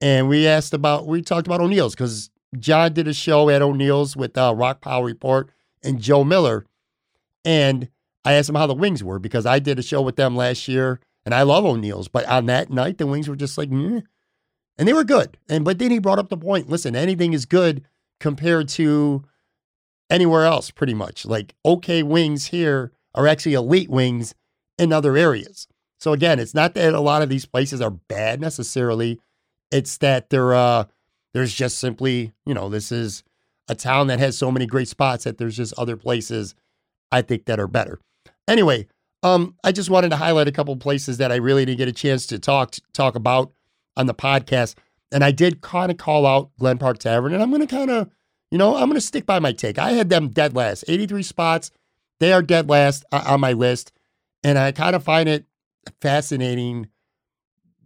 [0.00, 4.16] And we asked about, we talked about O'Neill's because John did a show at O'Neill's
[4.16, 5.50] with uh, Rock Power Report
[5.82, 6.64] and Joe Miller.
[7.44, 7.88] And
[8.24, 10.68] I asked him how the wings were because I did a show with them last
[10.68, 12.06] year and I love O'Neill's.
[12.06, 14.02] But on that night, the wings were just like, Meh.
[14.78, 15.38] and they were good.
[15.48, 17.82] And but then he brought up the point listen, anything is good
[18.20, 19.24] compared to
[20.12, 21.26] anywhere else, pretty much.
[21.26, 24.34] Like, okay, wings here are actually elite wings
[24.78, 25.66] in other areas.
[25.98, 29.20] So again, it's not that a lot of these places are bad necessarily.
[29.70, 30.84] It's that they're uh
[31.34, 33.24] there's just simply, you know, this is
[33.68, 36.54] a town that has so many great spots that there's just other places
[37.10, 38.00] I think that are better.
[38.46, 38.86] Anyway,
[39.22, 41.92] um, I just wanted to highlight a couple places that I really didn't get a
[41.92, 43.52] chance to talk talk about
[43.96, 44.74] on the podcast.
[45.12, 47.90] And I did kind of call out Glen Park Tavern, and I'm going to kind
[47.90, 48.10] of,
[48.52, 49.78] you know, I'm going to stick by my take.
[49.78, 51.70] I had them dead last, 83 spots.
[52.20, 53.92] They are dead last on my list,
[54.44, 55.46] and I kind of find it
[56.02, 56.88] fascinating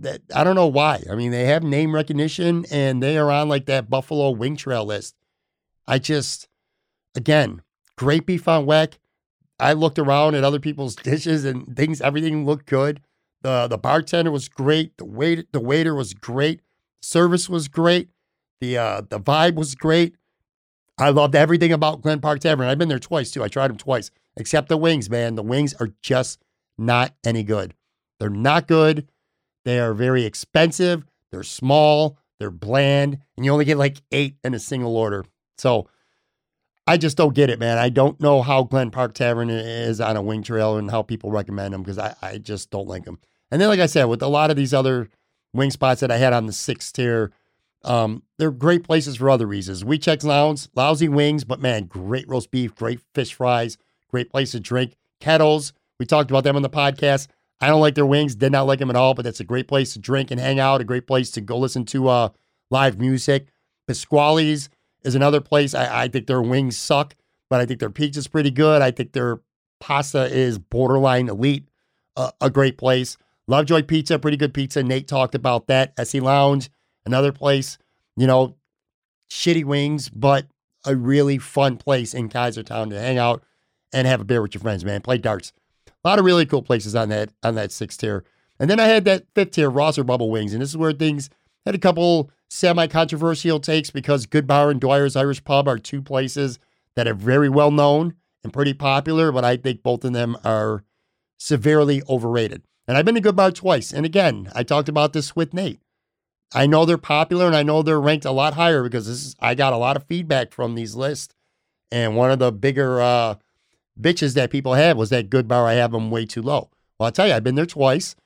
[0.00, 1.04] that I don't know why.
[1.08, 4.84] I mean, they have name recognition, and they are on like that Buffalo Wing Trail
[4.84, 5.14] list.
[5.86, 6.48] I just,
[7.14, 7.62] again,
[7.96, 8.94] great beef on weck.
[9.60, 13.00] I looked around at other people's dishes and things, everything looked good.
[13.42, 14.96] The the bartender was great.
[14.98, 16.60] The wait the waiter was great.
[17.00, 18.08] Service was great.
[18.60, 20.16] The uh the vibe was great.
[20.98, 22.68] I loved everything about Glen Park Tavern.
[22.68, 23.44] I've been there twice too.
[23.44, 24.10] I tried them twice.
[24.36, 25.34] Except the wings, man.
[25.34, 26.42] The wings are just
[26.78, 27.74] not any good.
[28.18, 29.08] They're not good.
[29.64, 31.04] They are very expensive.
[31.30, 32.18] They're small.
[32.38, 35.24] They're bland, and you only get like eight in a single order.
[35.56, 35.88] So
[36.86, 37.78] I just don't get it, man.
[37.78, 41.30] I don't know how Glen Park Tavern is on a wing trail and how people
[41.30, 43.18] recommend them because I, I just don't like them.
[43.50, 45.08] And then, like I said, with a lot of these other
[45.54, 47.32] wing spots that I had on the sixth tier,
[47.86, 49.84] um, they're great places for other reasons.
[49.84, 53.78] Wiechec's Lounge, lousy wings, but man, great roast beef, great fish fries,
[54.10, 54.96] great place to drink.
[55.20, 57.28] Kettles, we talked about them on the podcast.
[57.60, 59.68] I don't like their wings, did not like them at all, but that's a great
[59.68, 62.28] place to drink and hang out, a great place to go listen to uh,
[62.70, 63.46] live music.
[63.86, 64.68] Pasquale's,
[65.06, 65.72] is another place.
[65.72, 67.14] I, I think their wings suck,
[67.48, 68.82] but I think their pizza's pretty good.
[68.82, 69.40] I think their
[69.80, 71.68] pasta is borderline elite,
[72.16, 73.16] uh, a great place.
[73.46, 74.82] Lovejoy Pizza, pretty good pizza.
[74.82, 75.92] Nate talked about that.
[75.98, 76.68] SE Lounge,
[77.06, 77.78] another place,
[78.16, 78.56] you know,
[79.30, 80.46] shitty wings, but
[80.84, 83.42] a really fun place in Kaisertown to hang out
[83.92, 85.00] and have a beer with your friends, man.
[85.00, 85.52] Play darts.
[85.88, 88.24] A lot of really cool places on that on that sixth tier.
[88.58, 90.52] And then I had that fifth tier, Rosser Bubble Wings.
[90.52, 91.30] And this is where things
[91.64, 96.02] had a couple semi controversial takes because Good Bar and Dwyer's Irish Pub are two
[96.02, 96.58] places
[96.94, 100.84] that are very well known and pretty popular, but I think both of them are
[101.38, 102.62] severely overrated.
[102.86, 103.92] And I've been to Good Bar twice.
[103.92, 105.80] And again, I talked about this with Nate.
[106.54, 109.36] I know they're popular and I know they're ranked a lot higher because this is,
[109.40, 111.34] I got a lot of feedback from these lists.
[111.90, 113.36] And one of the bigger uh,
[114.00, 116.70] bitches that people had was that Good Bar, I have them way too low.
[116.98, 118.16] Well, I'll tell you, I've been there twice.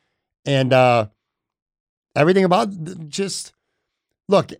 [0.44, 1.08] And uh,
[2.16, 3.52] everything about just
[4.28, 4.52] look,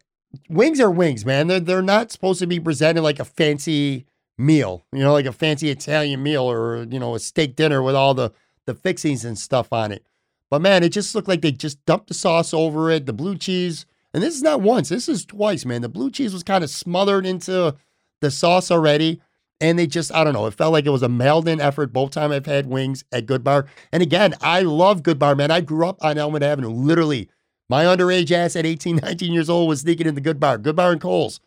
[0.49, 1.47] wings are wings, man.
[1.47, 4.07] They're they're not supposed to be presented like a fancy
[4.37, 7.95] meal, you know, like a fancy Italian meal or you know a steak dinner with
[7.95, 8.33] all the
[8.67, 10.05] the fixings and stuff on it.
[10.51, 13.37] But man, it just looked like they just dumped the sauce over it, the blue
[13.37, 13.87] cheese.
[14.13, 15.83] And this is not once, this is twice, man.
[15.83, 17.77] The blue cheese was kind of smothered into
[18.21, 19.21] the sauce already.
[19.61, 21.93] And they just, I don't know, it felt like it was a mailed in effort
[21.93, 23.67] both time I've had wings at Good Bar.
[23.93, 25.51] And again, I love Good Bar, man.
[25.51, 27.29] I grew up on Elmwood Avenue, literally
[27.71, 30.59] my underage ass at 18, 19 years old was sneaking in the Good Bar.
[30.59, 31.39] Good Bar and Coles.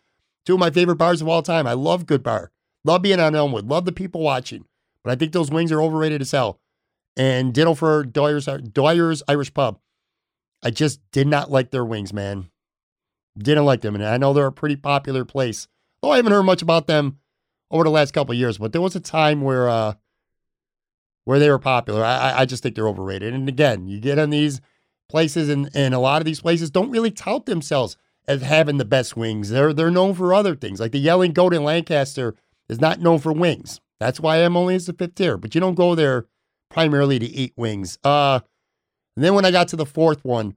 [0.46, 1.66] Two of my favorite bars of all time.
[1.66, 2.50] I love Good Bar.
[2.82, 3.68] Love being on Elmwood.
[3.68, 4.64] Love the people watching.
[5.02, 6.60] But I think those wings are overrated as hell.
[7.16, 9.78] And ditto for Dwyer's, Dwyer's Irish Pub.
[10.62, 12.50] I just did not like their wings, man.
[13.38, 13.94] Didn't like them.
[13.94, 15.68] And I know they're a pretty popular place.
[16.00, 17.18] Though I haven't heard much about them
[17.70, 19.94] over the last couple years, but there was a time where uh
[21.24, 22.04] where they were popular.
[22.04, 23.32] I, I just think they're overrated.
[23.32, 24.60] And again, you get on these
[25.08, 27.96] places and, and a lot of these places don't really tout themselves
[28.26, 29.50] as having the best wings.
[29.50, 30.80] They're they're known for other things.
[30.80, 32.34] Like the Yelling Goat in Lancaster
[32.68, 33.80] is not known for wings.
[34.00, 35.36] That's why I'm only as the fifth tier.
[35.36, 36.26] But you don't go there
[36.74, 37.98] primarily to eat wings.
[38.04, 38.40] Uh
[39.16, 40.56] and then when I got to the fourth one,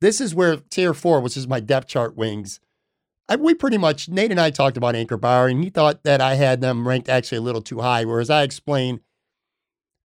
[0.00, 2.58] this is where tier four, which is my depth chart wings.
[3.28, 6.20] I, we pretty much Nate and I talked about Anchor Bar, and he thought that
[6.20, 8.04] I had them ranked actually a little too high.
[8.04, 9.00] Whereas I explained,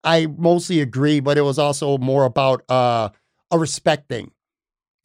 [0.03, 3.09] I mostly agree, but it was also more about uh
[3.49, 4.31] a respect thing.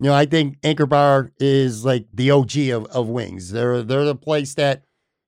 [0.00, 3.52] You know, I think Anchor Bar is like the OG of, of wings.
[3.52, 4.82] They're they're the place that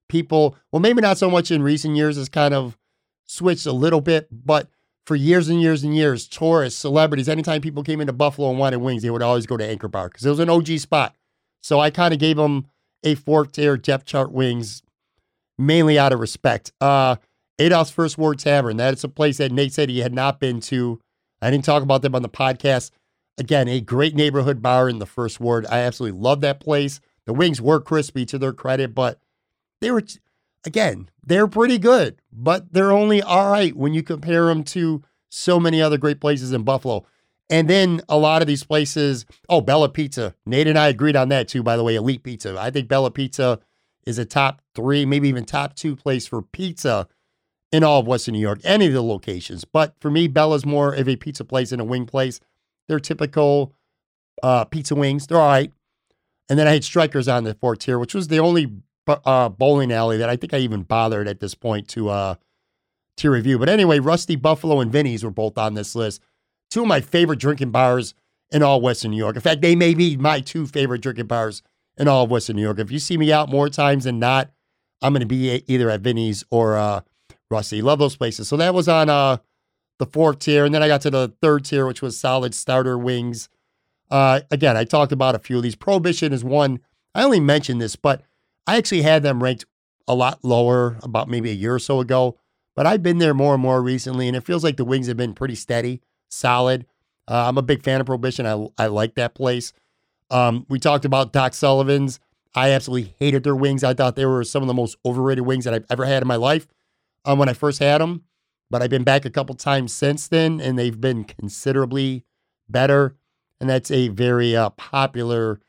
[0.08, 2.76] people, well, maybe not so much in recent years, has kind of
[3.24, 4.68] switched a little bit, but
[5.06, 8.78] for years and years and years, tourists, celebrities, anytime people came into Buffalo and wanted
[8.78, 11.14] wings, they would always go to Anchor Bar because it was an OG spot.
[11.62, 12.66] So I kind of gave them
[13.02, 14.82] a fourth tier depth chart wings,
[15.58, 16.72] mainly out of respect.
[16.80, 17.16] Uh,
[17.58, 18.78] Adolph's First Ward Tavern.
[18.78, 21.00] That is a place that Nate said he had not been to.
[21.40, 22.90] I didn't talk about them on the podcast.
[23.36, 25.66] Again, a great neighborhood bar in the First Ward.
[25.66, 27.00] I absolutely love that place.
[27.26, 29.20] The wings were crispy to their credit, but
[29.80, 30.02] they were,
[30.64, 35.58] again, they're pretty good, but they're only all right when you compare them to so
[35.58, 37.04] many other great places in Buffalo.
[37.50, 40.34] And then a lot of these places, oh, Bella Pizza.
[40.46, 42.56] Nate and I agreed on that too, by the way, Elite Pizza.
[42.58, 43.60] I think Bella Pizza
[44.06, 47.06] is a top three, maybe even top two place for pizza
[47.72, 49.64] in all of Western New York, any of the locations.
[49.64, 52.40] But for me, Bella's more of a pizza place than a wing place.
[52.86, 53.74] They're typical
[54.42, 55.26] uh, pizza wings.
[55.26, 55.72] They're all right.
[56.48, 58.70] And then I had Strikers on the fourth tier, which was the only
[59.06, 62.34] uh, bowling alley that I think I even bothered at this point to uh,
[63.18, 63.58] to review.
[63.58, 66.20] But anyway, Rusty Buffalo and Vinny's were both on this list.
[66.70, 68.14] Two of my favorite drinking bars
[68.50, 69.36] in all Western New York.
[69.36, 71.62] In fact, they may be my two favorite drinking bars
[71.96, 72.78] in all of Western New York.
[72.78, 74.50] If you see me out more times than not,
[75.02, 77.00] I'm going to be either at Vinny's or uh,
[77.50, 77.82] Rusty.
[77.82, 78.48] Love those places.
[78.48, 79.38] So that was on uh,
[79.98, 80.64] the fourth tier.
[80.64, 83.48] And then I got to the third tier, which was solid starter wings.
[84.10, 85.76] Uh, again, I talked about a few of these.
[85.76, 86.80] Prohibition is one.
[87.14, 88.22] I only mentioned this, but
[88.66, 89.66] I actually had them ranked
[90.06, 92.38] a lot lower about maybe a year or so ago.
[92.74, 95.16] But I've been there more and more recently, and it feels like the wings have
[95.16, 96.86] been pretty steady, solid.
[97.28, 98.46] Uh, I'm a big fan of Prohibition.
[98.46, 99.72] I, I like that place.
[100.30, 102.18] Um, we talked about Doc Sullivan's.
[102.54, 103.84] I absolutely hated their wings.
[103.84, 106.28] I thought they were some of the most overrated wings that I've ever had in
[106.28, 106.66] my life
[107.24, 108.24] um, when I first had them.
[108.70, 112.24] But I've been back a couple times since then, and they've been considerably
[112.68, 113.14] better.
[113.60, 115.60] And that's a very uh, popular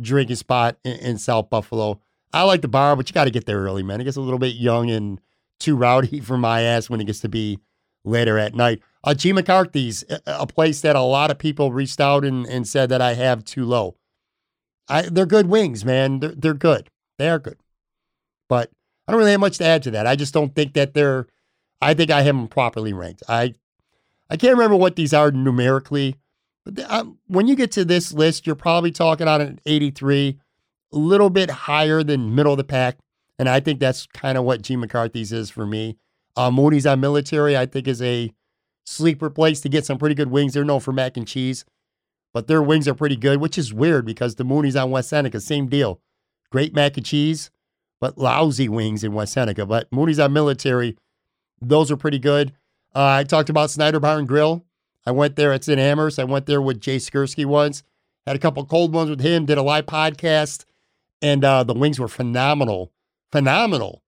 [0.00, 2.00] drinking spot in, in South Buffalo.
[2.32, 4.00] I like the bar, but you got to get there early, man.
[4.00, 5.20] It gets a little bit young and
[5.60, 7.58] too rowdy for my ass when it gets to be
[8.04, 8.80] later at night.
[9.04, 9.32] Uh, G.
[9.32, 13.14] McCarthy's, a place that a lot of people reached out and, and said that I
[13.14, 13.96] have too low.
[14.88, 16.20] I, they're good wings, man.
[16.20, 16.88] They're, they're good.
[17.18, 17.58] They are good.
[18.48, 18.70] But
[19.06, 20.06] I don't really have much to add to that.
[20.06, 21.26] I just don't think that they're,
[21.80, 23.22] I think I have them properly ranked.
[23.28, 23.54] I,
[24.30, 26.16] I can't remember what these are numerically,
[26.64, 30.38] but the, um, when you get to this list, you're probably talking on an 83
[30.92, 32.98] a little bit higher than middle of the pack.
[33.38, 34.76] And I think that's kind of what G.
[34.76, 35.96] McCarthy's is for me.
[36.36, 38.32] Uh, Mooney's on military, I think, is a
[38.84, 40.54] sleeper place to get some pretty good wings.
[40.54, 41.64] They're known for mac and cheese,
[42.32, 45.40] but their wings are pretty good, which is weird because the Mooney's on West Seneca,
[45.40, 46.00] same deal.
[46.50, 47.50] Great mac and cheese,
[48.00, 49.66] but lousy wings in West Seneca.
[49.66, 50.96] But Mooney's on military,
[51.60, 52.52] those are pretty good.
[52.94, 54.64] Uh, I talked about Snyder Bar and Grill.
[55.06, 56.18] I went there It's in Amherst.
[56.18, 57.82] I went there with Jay Skurski once.
[58.26, 59.46] Had a couple cold ones with him.
[59.46, 60.64] Did a live podcast
[61.22, 62.92] and uh, the wings were phenomenal,
[63.30, 64.02] phenomenal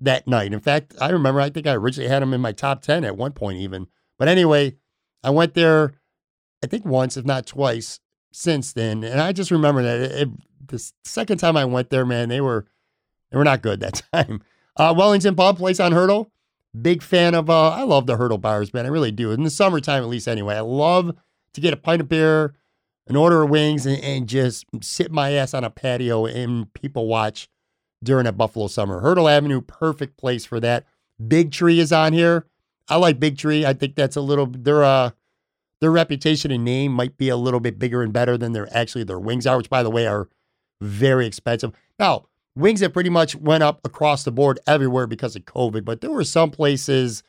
[0.00, 0.52] that night.
[0.52, 3.16] In fact, I remember I think I originally had them in my top ten at
[3.16, 3.88] one point even.
[4.18, 4.76] But anyway,
[5.24, 5.94] I went there,
[6.62, 8.00] I think once, if not twice,
[8.32, 10.28] since then, and I just remember that it, it,
[10.68, 12.66] the second time I went there, man, they were
[13.30, 14.42] they were not good that time.
[14.76, 16.30] Uh, Wellington Pub, place on Hertel.
[16.80, 17.48] Big fan of.
[17.48, 18.86] Uh, I love the Hertel bars, man.
[18.86, 19.32] I really do.
[19.32, 20.54] In the summertime, at least, anyway.
[20.54, 21.16] I love
[21.54, 22.54] to get a pint of beer,
[23.08, 27.48] an order wings and, and, just sit my ass on a patio and people watch
[28.04, 29.00] during a Buffalo summer.
[29.00, 30.84] Hertel Avenue, perfect place for that.
[31.26, 32.46] Big Tree is on here.
[32.88, 33.66] I like Big Tree.
[33.66, 35.10] I think that's a little their uh
[35.80, 39.04] their reputation and name might be a little bit bigger and better than their actually
[39.04, 40.28] their wings are, which by the way are
[40.80, 41.72] very expensive.
[41.98, 46.00] Now, wings that pretty much went up across the board everywhere because of COVID, but
[46.00, 47.22] there were some places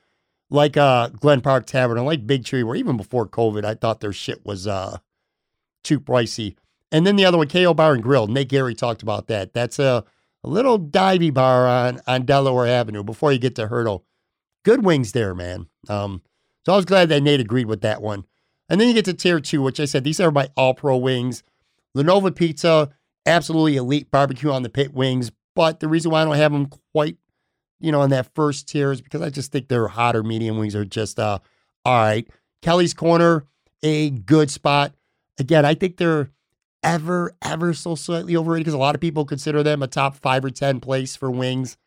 [0.50, 4.02] like uh Glen Park Tavern and like Big Tree where even before COVID, I thought
[4.02, 5.00] their shit was uh
[5.84, 6.56] too pricey.
[6.92, 8.28] And then the other one, KO Bar and Grill.
[8.28, 9.54] Nate Gary talked about that.
[9.54, 10.04] That's a,
[10.44, 14.06] a little divey bar on, on Delaware Avenue before you get to Hertel.
[14.64, 15.68] Good wings there, man.
[15.88, 16.22] Um,
[16.66, 18.26] so I was glad that Nate agreed with that one.
[18.70, 20.98] And then you get to tier two, which I said these are my all pro
[20.98, 21.44] wings.
[21.96, 22.90] La Nova Pizza,
[23.26, 25.32] absolutely elite barbecue on the pit wings.
[25.56, 27.18] But the reason why I don't have them quite,
[27.80, 30.76] you know, in that first tier is because I just think their hotter medium wings
[30.76, 31.40] are just uh
[31.86, 32.28] all right.
[32.62, 33.46] Kelly's Corner,
[33.82, 34.94] a good spot.
[35.40, 36.32] Again, I think they're
[36.84, 40.46] ever, ever so slightly overrated because a lot of people consider them a top five
[40.46, 41.78] or 10 place for wings.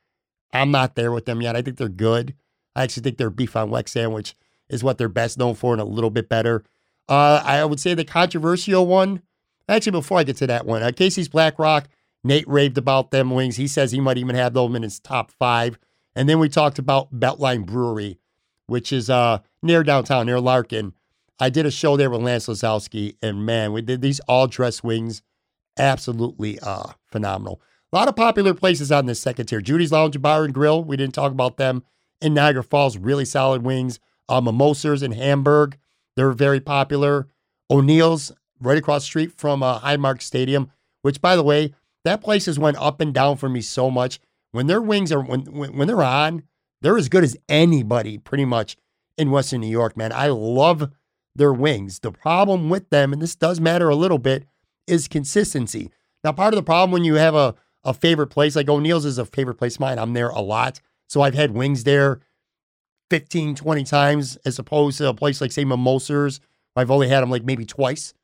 [0.52, 1.56] I'm not there with them yet.
[1.56, 2.34] I think they're good.
[2.74, 4.34] I actually think their beef on Weck sandwich
[4.68, 6.64] is what they're best known for and a little bit better.
[7.08, 9.22] Uh, I would say the controversial one,
[9.68, 11.88] actually, before I get to that one, uh, Casey's Black Rock,
[12.24, 13.56] Nate raved about them wings.
[13.56, 15.78] He says he might even have them in his top five.
[16.14, 18.18] And then we talked about Beltline Brewery,
[18.66, 20.94] which is uh, near downtown, near Larkin.
[21.42, 24.84] I did a show there with Lance Lysowski, and man, we did these all dress
[24.84, 25.22] wings.
[25.76, 27.60] Absolutely uh, phenomenal.
[27.92, 29.60] A lot of popular places on this second tier.
[29.60, 30.84] Judy's Lounge Bar and Grill.
[30.84, 31.82] We didn't talk about them
[32.20, 32.96] in Niagara Falls.
[32.96, 33.98] Really solid wings.
[34.28, 35.76] Uh, Mimosas in Hamburg.
[36.14, 37.26] They're very popular.
[37.68, 38.30] O'Neill's
[38.60, 40.70] right across the street from uh, Highmark Stadium,
[41.00, 41.74] which, by the way,
[42.04, 44.20] that place has went up and down for me so much.
[44.52, 46.44] When their wings are when when, when they're on,
[46.82, 48.76] they're as good as anybody pretty much
[49.18, 50.12] in Western New York, man.
[50.12, 50.88] I love
[51.34, 52.00] their wings.
[52.00, 54.44] The problem with them, and this does matter a little bit,
[54.86, 55.90] is consistency.
[56.24, 57.54] Now, part of the problem when you have a,
[57.84, 60.80] a favorite place, like O'Neill's is a favorite place mine, I'm there a lot.
[61.08, 62.20] So I've had wings there
[63.10, 66.40] 15, 20 times as opposed to a place like, say, Mimosas.
[66.74, 68.14] I've only had them like maybe twice.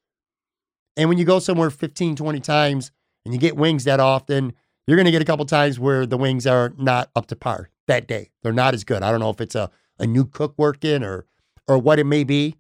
[0.97, 2.91] And when you go somewhere 15, 20 times
[3.25, 4.55] and you get wings that often,
[4.87, 7.69] you're going to get a couple times where the wings are not up to par
[7.87, 8.31] that day.
[8.43, 9.03] They're not as good.
[9.03, 11.27] I don't know if it's a, a new cook working or
[11.69, 12.57] or what it may be,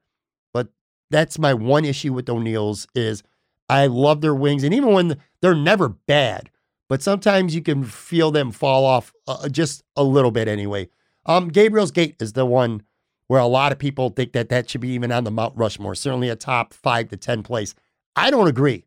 [1.10, 3.22] that's my one issue with O'Neill's is
[3.68, 6.50] I love their wings, and even when they're never bad,
[6.88, 10.88] but sometimes you can feel them fall off uh, just a little bit anyway.
[11.26, 12.82] Um, Gabriel's Gate is the one
[13.26, 15.94] where a lot of people think that that should be even on the Mount Rushmore,
[15.94, 17.74] certainly a top five to ten place.
[18.16, 18.84] I don't agree.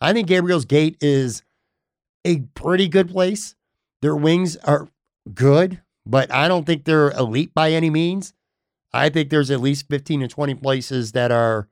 [0.00, 1.42] I think Gabriel's Gate is
[2.24, 3.54] a pretty good place.
[4.02, 4.88] Their wings are
[5.32, 8.34] good, but I don't think they're elite by any means.
[8.94, 11.68] I think there's at least 15 to 20 places that are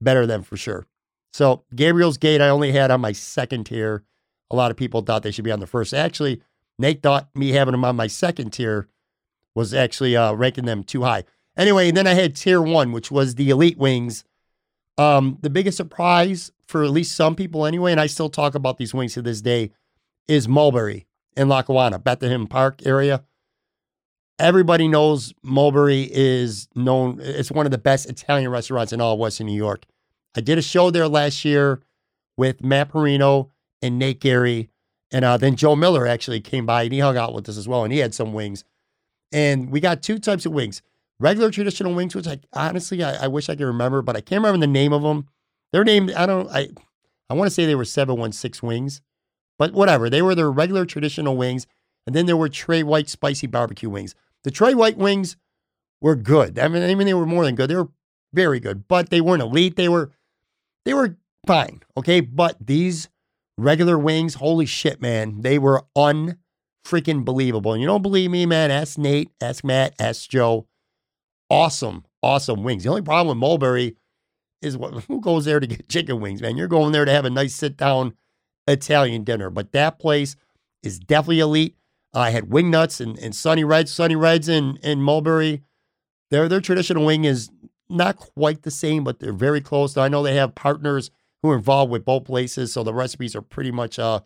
[0.00, 0.86] better than for sure.
[1.32, 4.04] So Gabriel's Gate, I only had on my second tier.
[4.50, 5.94] A lot of people thought they should be on the first.
[5.94, 6.42] Actually,
[6.78, 8.88] Nate thought me having them on my second tier
[9.54, 11.24] was actually uh, ranking them too high.
[11.56, 14.24] Anyway, then I had tier one, which was the elite wings.
[14.98, 18.76] Um, the biggest surprise for at least some people anyway, and I still talk about
[18.76, 19.70] these wings to this day,
[20.28, 21.06] is Mulberry
[21.36, 23.24] in Lackawanna, Bethlehem Park area.
[24.38, 29.18] Everybody knows Mulberry is known, it's one of the best Italian restaurants in all of
[29.18, 29.86] Western New York.
[30.36, 31.80] I did a show there last year
[32.36, 34.68] with Matt Parrino and Nate Gary.
[35.10, 37.66] And uh, then Joe Miller actually came by and he hung out with us as
[37.66, 37.84] well.
[37.84, 38.64] And he had some wings.
[39.32, 40.82] And we got two types of wings
[41.18, 44.42] regular traditional wings, which I honestly, I, I wish I could remember, but I can't
[44.42, 45.28] remember the name of them.
[45.72, 46.68] Their name, I don't, I,
[47.30, 49.00] I want to say they were 716 wings,
[49.58, 50.10] but whatever.
[50.10, 51.66] They were their regular traditional wings.
[52.06, 54.14] And then there were Tre White spicy barbecue wings.
[54.46, 55.36] The Tre White wings
[56.00, 56.56] were good.
[56.56, 57.68] I mean, I mean, they were more than good.
[57.68, 57.88] They were
[58.32, 59.74] very good, but they weren't elite.
[59.74, 60.12] They were,
[60.84, 61.16] they were
[61.48, 61.80] fine.
[61.96, 62.20] Okay.
[62.20, 63.08] But these
[63.58, 67.72] regular wings, holy shit, man, they were unfreaking believable.
[67.72, 68.70] And you don't believe me, man?
[68.70, 70.68] Ask Nate, ask Matt, ask Joe.
[71.50, 72.84] Awesome, awesome wings.
[72.84, 73.96] The only problem with Mulberry
[74.62, 76.56] is what, who goes there to get chicken wings, man?
[76.56, 78.14] You're going there to have a nice sit down
[78.68, 79.50] Italian dinner.
[79.50, 80.36] But that place
[80.84, 81.76] is definitely elite.
[82.14, 83.92] Uh, I had wing nuts and, and Sunny Reds.
[83.92, 85.62] Sunny Reds in, in Mulberry.
[86.30, 87.50] Their their traditional wing is
[87.88, 89.96] not quite the same, but they're very close.
[89.96, 91.10] I know they have partners
[91.42, 94.20] who are involved with both places, so the recipes are pretty much uh,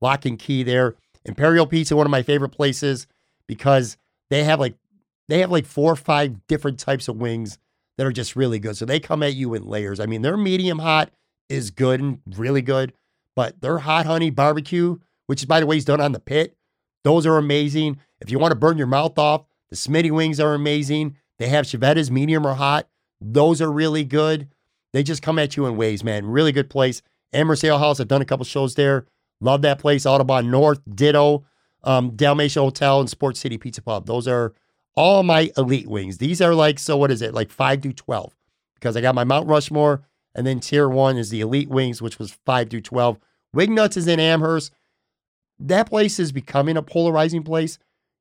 [0.00, 0.94] lock and key there.
[1.24, 3.06] Imperial Pizza, one of my favorite places,
[3.46, 3.96] because
[4.30, 4.74] they have like
[5.28, 7.58] they have like four or five different types of wings
[7.96, 8.76] that are just really good.
[8.76, 10.00] So they come at you in layers.
[10.00, 11.10] I mean, their medium hot
[11.48, 12.92] is good and really good,
[13.36, 16.56] but their hot honey barbecue, which is by the way is done on the pit,
[17.04, 17.98] those are amazing.
[18.20, 21.16] If you want to burn your mouth off, the Smitty wings are amazing.
[21.38, 22.88] They have Chiavettas, medium or hot.
[23.20, 24.48] Those are really good.
[24.92, 26.26] They just come at you in waves, man.
[26.26, 27.02] Really good place.
[27.32, 29.06] Amherst Ale House, I've done a couple shows there.
[29.40, 30.06] Love that place.
[30.06, 31.44] Audubon North, Ditto,
[31.82, 34.06] um, Dalmatia Hotel, and Sports City Pizza Pub.
[34.06, 34.54] Those are
[34.94, 36.18] all my elite wings.
[36.18, 37.34] These are like, so what is it?
[37.34, 38.36] Like 5 to 12.
[38.74, 42.18] Because I got my Mount Rushmore, and then tier one is the elite wings, which
[42.18, 43.18] was 5 to 12.
[43.52, 44.72] Wing Nuts is in Amherst.
[45.64, 47.78] That place is becoming a polarizing place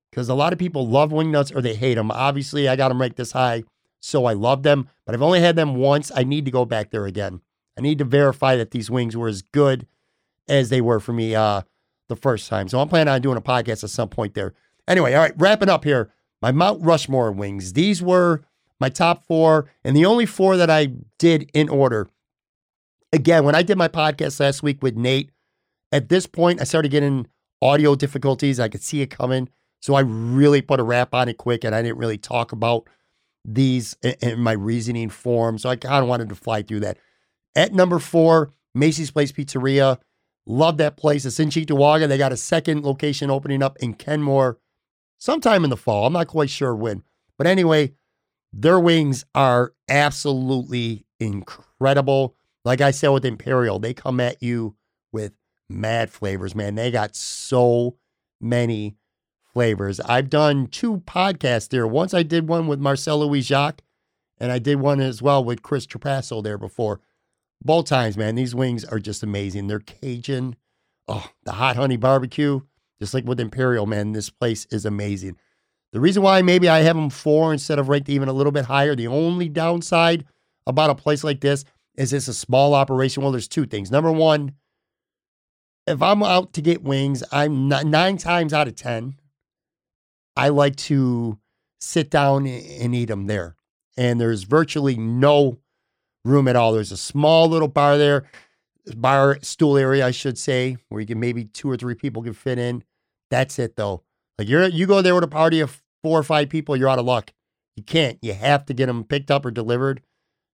[0.09, 2.09] because a lot of people love wing nuts or they hate them.
[2.09, 3.63] Obviously, I got them ranked this high,
[3.99, 6.09] so I love them, but I've only had them once.
[6.15, 7.41] I need to go back there again.
[7.77, 9.87] I need to verify that these wings were as good
[10.47, 11.63] as they were for me uh,
[12.07, 12.69] the first time.
[12.69, 14.53] So I'm planning on doing a podcast at some point there.
[14.87, 16.11] Anyway, all right, wrapping up here.
[16.41, 17.73] My Mount Rushmore wings.
[17.73, 18.43] These were
[18.79, 22.09] my top four, and the only four that I did in order.
[23.11, 25.31] Again, when I did my podcast last week with Nate,
[25.91, 27.27] at this point, I started getting
[27.64, 28.59] audio difficulties.
[28.59, 29.49] I could see it coming.
[29.82, 32.88] So I really put a wrap on it quick and I didn't really talk about
[33.45, 35.57] these in, my reasoning form.
[35.57, 36.97] So I kind of wanted to fly through that.
[37.55, 39.99] At number four, Macy's Place Pizzeria.
[40.45, 41.26] Love that place.
[41.26, 42.07] It's in Cheektowaga.
[42.07, 44.57] They got a second location opening up in Kenmore
[45.18, 46.05] sometime in the fall.
[46.05, 47.03] I'm not quite sure when.
[47.38, 47.93] But anyway,
[48.51, 52.36] their wings are absolutely incredible.
[52.66, 54.76] Like I said with Imperial, they come at you
[55.11, 55.34] with
[55.74, 56.76] mad flavors, man.
[56.76, 57.97] They got so
[58.39, 58.95] many
[59.53, 59.99] flavors.
[59.99, 61.86] I've done two podcasts there.
[61.88, 63.82] Once I did one with Marcel Louis Jacques,
[64.39, 66.99] And I did one as well with Chris Trapasso there before.
[67.63, 69.67] Both times, man, these wings are just amazing.
[69.67, 70.55] They're Cajun.
[71.07, 72.61] Oh, the hot honey barbecue,
[72.99, 75.38] just like with Imperial, man, this place is amazing.
[75.91, 78.65] The reason why maybe I have them four instead of ranked even a little bit
[78.65, 80.26] higher, the only downside
[80.65, 81.65] about a place like this
[81.95, 83.21] is it's a small operation.
[83.21, 83.91] Well, there's two things.
[83.91, 84.53] Number one,
[85.88, 89.15] if I'm out to get wings, I'm not, nine times out of 10,
[90.36, 91.39] I like to
[91.79, 93.55] sit down and eat them there.
[93.97, 95.59] And there's virtually no
[96.25, 96.73] room at all.
[96.73, 98.23] There's a small little bar there,
[98.95, 102.34] bar stool area, I should say, where you can maybe two or three people can
[102.34, 102.84] fit in.
[103.29, 104.03] That's it though.
[104.38, 106.99] Like you're you go there with a party of four or five people, you're out
[106.99, 107.34] of luck.
[107.75, 108.17] You can't.
[108.21, 110.01] You have to get them picked up or delivered.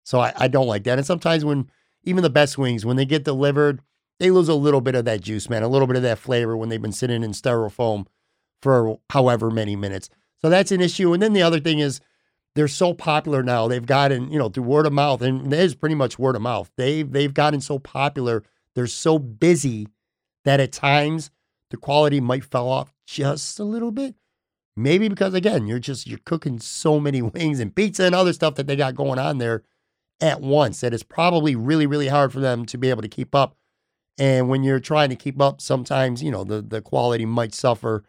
[0.04, 0.98] So I, I don't like that.
[0.98, 1.70] And sometimes when
[2.04, 3.82] even the best wings, when they get delivered,
[4.20, 6.58] they lose a little bit of that juice, man, a little bit of that flavor
[6.58, 8.06] when they've been sitting in styrofoam
[8.62, 10.10] for however many minutes.
[10.42, 11.14] So that's an issue.
[11.14, 12.02] And then the other thing is
[12.56, 13.68] they're so popular now.
[13.68, 16.42] They've gotten, you know, through word of mouth, and it is pretty much word of
[16.42, 16.72] mouth.
[16.78, 18.44] They've they've gotten so popular.
[18.76, 19.88] They're so busy
[20.46, 21.32] that at times
[21.70, 24.16] the quality might fall off just a little bit.
[24.76, 28.56] Maybe because again, you're just you're cooking so many wings and pizza and other stuff
[28.56, 29.64] that they got going on there
[30.22, 33.34] at once that it's probably really, really hard for them to be able to keep
[33.34, 33.56] up.
[34.20, 38.04] And when you're trying to keep up, sometimes, you know, the, the quality might suffer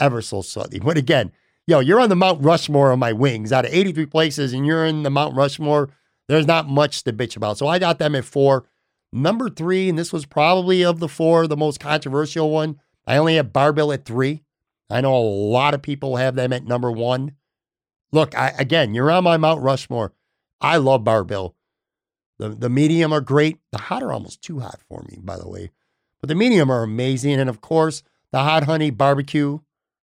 [0.00, 0.80] ever so slightly.
[0.80, 1.30] But again,
[1.66, 4.84] yo, you're on the Mount Rushmore of my wings out of 83 places and you're
[4.84, 5.90] in the Mount Rushmore.
[6.26, 7.56] There's not much to bitch about.
[7.58, 8.66] So I got them at four.
[9.12, 12.80] Number three, and this was probably of the four, the most controversial one.
[13.06, 14.42] I only have Bar-Bill at three.
[14.90, 17.32] I know a lot of people have them at number one.
[18.10, 20.12] Look, I, again, you're on my Mount Rushmore.
[20.60, 21.54] I love Bar-Bill.
[22.38, 23.58] The the medium are great.
[23.72, 25.70] The hot are almost too hot for me, by the way.
[26.20, 27.38] But the medium are amazing.
[27.38, 29.60] And of course, the hot honey barbecue,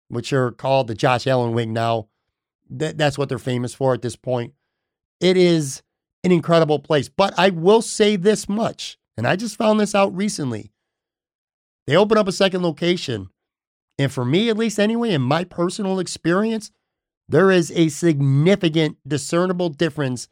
[0.07, 2.07] which are called the Josh Allen wing now.
[2.69, 4.53] That, that's what they're famous for at this point.
[5.19, 5.83] It is
[6.23, 7.09] an incredible place.
[7.09, 10.71] But I will say this much, and I just found this out recently.
[11.87, 13.29] They open up a second location.
[13.97, 16.71] And for me, at least anyway, in my personal experience,
[17.27, 20.27] there is a significant discernible difference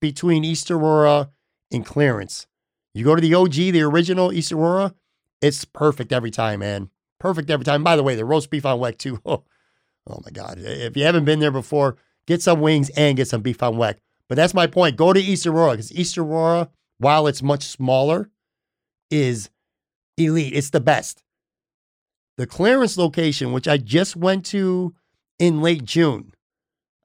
[0.00, 1.30] between East Aurora
[1.72, 2.46] and Clarence.
[2.94, 4.94] You go to the OG, the original East Aurora,
[5.40, 6.90] it's perfect every time, man.
[7.20, 7.84] Perfect every time.
[7.84, 9.20] By the way, the roast beef on weck too.
[10.10, 10.58] Oh, oh my God.
[10.58, 13.96] If you haven't been there before, get some wings and get some beef on weck.
[14.26, 14.96] But that's my point.
[14.96, 18.30] Go to East Aurora because East Aurora, while it's much smaller,
[19.10, 19.50] is
[20.16, 20.54] elite.
[20.54, 21.22] It's the best.
[22.38, 24.94] The Clarence location, which I just went to
[25.38, 26.32] in late June,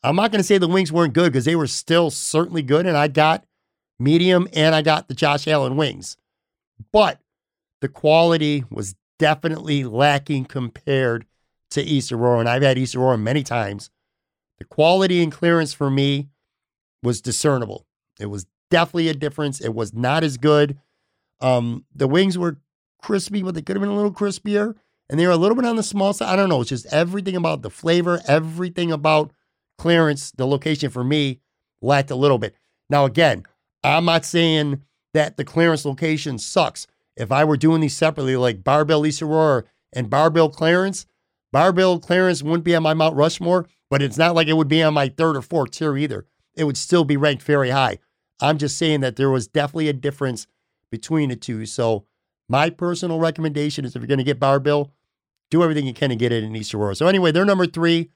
[0.04, 2.86] I'm not going to say the wings weren't good because they were still certainly good.
[2.86, 3.46] And I got
[4.00, 6.18] medium and I got the Josh Allen wings.
[6.92, 7.20] But
[7.82, 11.26] the quality was definitely lacking compared
[11.72, 12.40] to East Aurora.
[12.40, 13.90] And I've had East Aurora many times.
[14.60, 16.30] The quality and Clarence for me
[17.02, 17.86] was discernible.
[18.20, 19.62] It was definitely a difference.
[19.62, 20.78] It was not as good.
[21.42, 22.58] Um, the wings were
[23.02, 24.76] crispy, but they could have been a little crispier.
[25.10, 26.32] And they were a little bit on the small side.
[26.32, 26.62] I don't know.
[26.62, 29.32] It's just everything about the flavor, everything about
[29.78, 31.40] Clarence, the location for me
[31.82, 32.56] lacked a little bit.
[32.90, 33.44] Now, again,
[33.84, 36.88] I'm not saying that the Clarence location sucks.
[37.16, 41.06] If I were doing these separately, like Bar-Bill East Aurora and Bar-Bill Clarence,
[41.52, 44.82] Bar-Bill Clarence wouldn't be on my Mount Rushmore, but it's not like it would be
[44.82, 46.26] on my third or fourth tier either.
[46.56, 48.00] It would still be ranked very high.
[48.42, 50.48] I'm just saying that there was definitely a difference
[50.90, 51.66] between the two.
[51.66, 52.06] So,
[52.50, 54.92] my personal recommendation is if you're going to get Bar-Bill,
[55.50, 56.96] do everything you can to get it in East Aurora.
[56.96, 58.10] So, anyway, they're number three.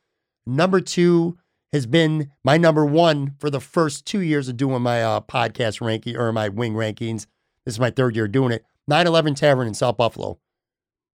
[0.45, 1.37] Number two
[1.73, 5.81] has been my number one for the first two years of doing my uh, podcast
[5.81, 7.25] ranking or my wing rankings.
[7.65, 8.65] This is my third year doing it.
[8.87, 10.39] 911 Tavern in South Buffalo.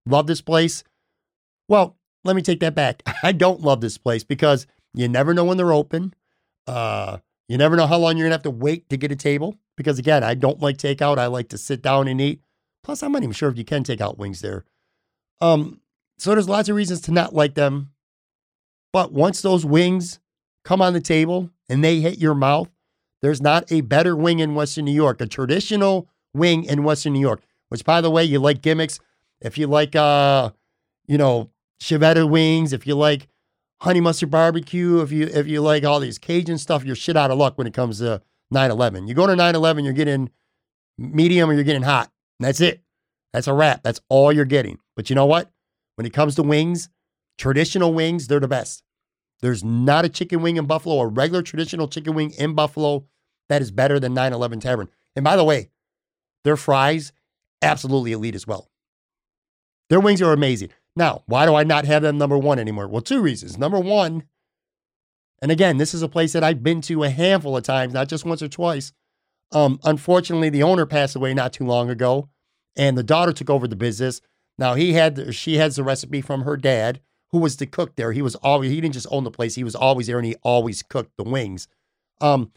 [0.06, 0.84] Love this place.
[1.68, 3.02] Well, let me take that back.
[3.22, 6.14] I don't love this place because you never know when they're open.
[6.66, 9.56] Uh, you never know how long you're gonna have to wait to get a table.
[9.76, 11.18] Because again, I don't like takeout.
[11.18, 12.40] I like to sit down and eat.
[12.84, 14.64] Plus, I'm not even sure if you can take out wings there.
[15.40, 15.80] Um,
[16.18, 17.90] so there's lots of reasons to not like them.
[18.92, 20.20] But once those wings
[20.64, 22.68] come on the table and they hit your mouth,
[23.22, 27.20] there's not a better wing in Western New York, a traditional wing in Western New
[27.20, 28.98] York, which by the way, you like gimmicks.
[29.40, 30.50] If you like uh,
[31.06, 31.50] you know,
[31.80, 33.28] Chiavetta wings, if you like
[33.80, 37.30] honey mustard barbecue, if you if you like all these Cajun stuff, you're shit out
[37.30, 39.06] of luck when it comes to 911.
[39.06, 40.30] You go to 911, you're getting
[40.98, 42.10] medium or you're getting hot.
[42.40, 42.80] That's it.
[43.32, 43.82] That's a wrap.
[43.82, 44.78] That's all you're getting.
[44.96, 45.50] But you know what?
[45.96, 46.88] When it comes to wings,
[47.36, 48.82] traditional wings, they're the best.
[49.44, 53.04] There's not a chicken wing in Buffalo, a regular traditional chicken wing in Buffalo
[53.50, 54.88] that is better than 911 Tavern.
[55.14, 55.68] And by the way,
[56.44, 57.12] their fries,
[57.60, 58.70] absolutely elite as well.
[59.90, 60.70] Their wings are amazing.
[60.96, 62.88] Now, why do I not have them number one anymore?
[62.88, 63.58] Well, two reasons.
[63.58, 64.24] Number one,
[65.42, 68.08] And again, this is a place that I've been to a handful of times, not
[68.08, 68.94] just once or twice.
[69.52, 72.30] Um, unfortunately, the owner passed away not too long ago,
[72.76, 74.22] and the daughter took over the business.
[74.56, 77.02] Now he had she has the recipe from her dad,
[77.34, 78.12] who was the cook there.
[78.12, 80.36] He was always he didn't just own the place; he was always there, and he
[80.44, 81.66] always cooked the wings.
[82.20, 82.52] Um,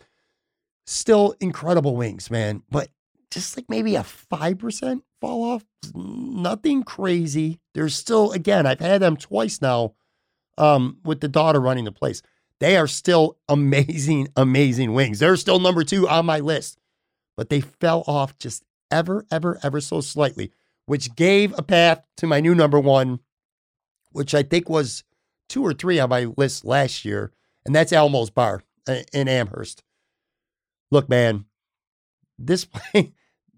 [0.86, 2.62] still incredible wings, man.
[2.70, 2.90] But
[3.32, 5.66] just like maybe a five percent fall off,
[5.96, 7.60] nothing crazy.
[7.74, 9.96] There's still again, I've had them twice now,
[10.60, 12.22] um, with the daughter running the place.
[12.60, 15.18] They are still amazing, amazing wings.
[15.18, 16.78] They're still number two on my list,
[17.36, 20.52] but they fell off just ever, ever, ever so slightly,
[20.86, 23.22] which gave a path to my new number one,
[24.12, 25.04] which I think was
[25.50, 27.32] two or three on my list last year,
[27.66, 29.84] and that's Elmo's Bar uh, in Amherst.
[30.92, 31.46] Look, man,
[32.38, 32.68] this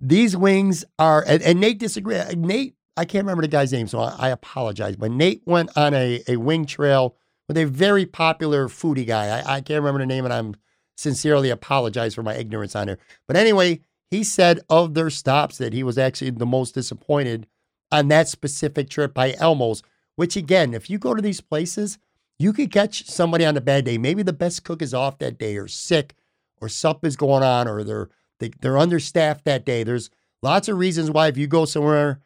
[0.02, 2.38] these wings are, and, and Nate disagreed.
[2.38, 5.93] Nate, I can't remember the guy's name, so I, I apologize, but Nate went on
[5.93, 7.16] a, a wing trail
[7.47, 9.39] with a very popular foodie guy.
[9.39, 10.56] I, I can't remember the name, and I'm
[10.97, 13.00] sincerely apologize for my ignorance on there.
[13.28, 13.82] But anyway,
[14.12, 17.47] he said of their stops that he was actually the most disappointed
[17.91, 19.82] on that specific trip by Elmo's,
[20.20, 21.97] which again, if you go to these places,
[22.38, 23.97] you could catch somebody on a bad day.
[23.97, 26.13] Maybe the best cook is off that day or sick
[26.59, 28.09] or something's going on or they're
[28.41, 29.84] they, they're understaffed that day.
[29.84, 30.09] There's
[30.41, 32.20] lots of reasons why if you go somewhere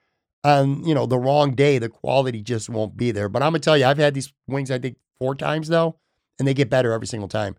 [0.44, 3.30] on, you know, the wrong day, the quality just won't be there.
[3.30, 5.98] But I'm gonna tell you, I've had these wings, I think, four times now,
[6.40, 7.58] and they get better every single time.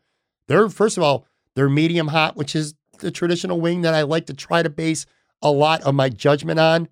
[0.48, 4.26] They're first of all, they're medium hot, which is the traditional wing that I like
[4.26, 5.06] to try to base
[5.42, 6.88] a lot of my judgment on.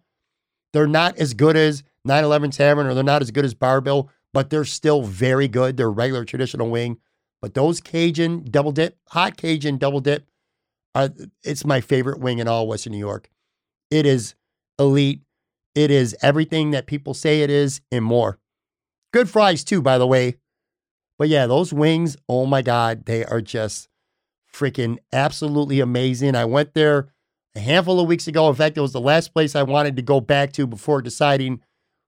[0.72, 4.50] They're not as good as 911 Tavern or they're not as good as Bar-Bill, but
[4.50, 5.76] they're still very good.
[5.76, 6.98] They're regular traditional wing.
[7.40, 10.26] But those Cajun double dip, hot Cajun double dip,
[10.94, 11.10] are,
[11.42, 13.30] it's my favorite wing in all Western New York.
[13.90, 14.34] It is
[14.78, 15.22] elite.
[15.74, 18.38] It is everything that people say it is and more.
[19.12, 20.36] Good fries too, by the way.
[21.18, 23.88] But yeah, those wings, oh my God, they are just
[24.52, 26.34] freaking absolutely amazing.
[26.34, 27.08] I went there
[27.54, 28.48] a handful of weeks ago.
[28.48, 31.60] In fact, it was the last place I wanted to go back to before deciding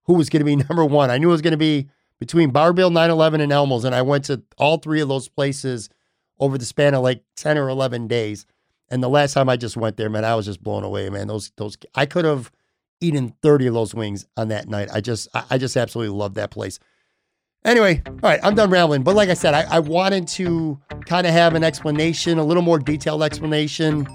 [0.05, 1.11] who was going to be number one.
[1.11, 1.89] I knew it was going to be
[2.19, 5.91] between Bar-Bill, 911, and Elmo's, and I went to all three of those places
[6.39, 8.47] over the span of like 10 or 11 days.
[8.89, 11.27] And the last time I just went there, man, I was just blown away, man.
[11.27, 12.51] Those, those, I could have
[13.01, 14.89] eaten 30 of those wings on that night.
[14.93, 16.79] I just, I just absolutely love that place.
[17.65, 19.03] Anyway, all right, I'm done rambling.
[19.03, 22.63] But like I said, I, I wanted to kind of have an explanation, a little
[22.63, 24.07] more detailed explanation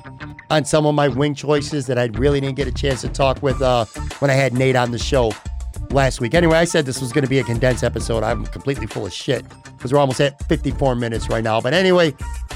[0.51, 3.41] on some of my wing choices that I really didn't get a chance to talk
[3.41, 3.85] with uh,
[4.19, 5.31] when I had Nate on the show
[5.91, 6.33] last week.
[6.33, 8.23] Anyway, I said this was going to be a condensed episode.
[8.23, 11.59] I'm completely full of shit because we're almost at 54 minutes right now.
[11.61, 12.11] But anyway,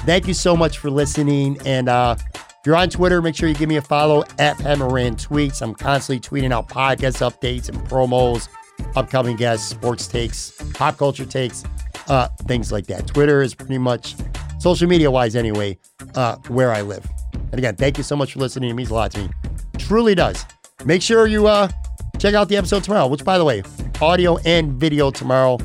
[0.05, 1.57] thank you so much for listening.
[1.65, 4.77] And uh, if you're on Twitter, make sure you give me a follow at Pat
[4.77, 5.61] Tweets.
[5.61, 8.47] I'm constantly tweeting out podcast updates and promos
[8.95, 11.63] upcoming guests, sports takes, pop culture takes,
[12.07, 13.07] uh, things like that.
[13.07, 14.15] Twitter is pretty much
[14.59, 15.77] social media wise, anyway,
[16.15, 17.05] uh, where I live.
[17.33, 18.69] And again, thank you so much for listening.
[18.69, 19.29] It means a lot to me.
[19.77, 20.45] Truly does.
[20.85, 21.69] Make sure you uh,
[22.23, 23.61] check out the episode tomorrow, which, by the way,
[24.01, 25.57] audio and video tomorrow.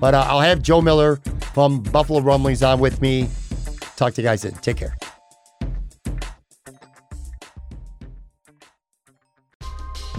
[0.00, 1.16] But uh, I'll have Joe Miller
[1.54, 3.28] from Buffalo Rumblings on with me.
[3.94, 4.54] Talk to you guys then.
[4.54, 4.96] Take care.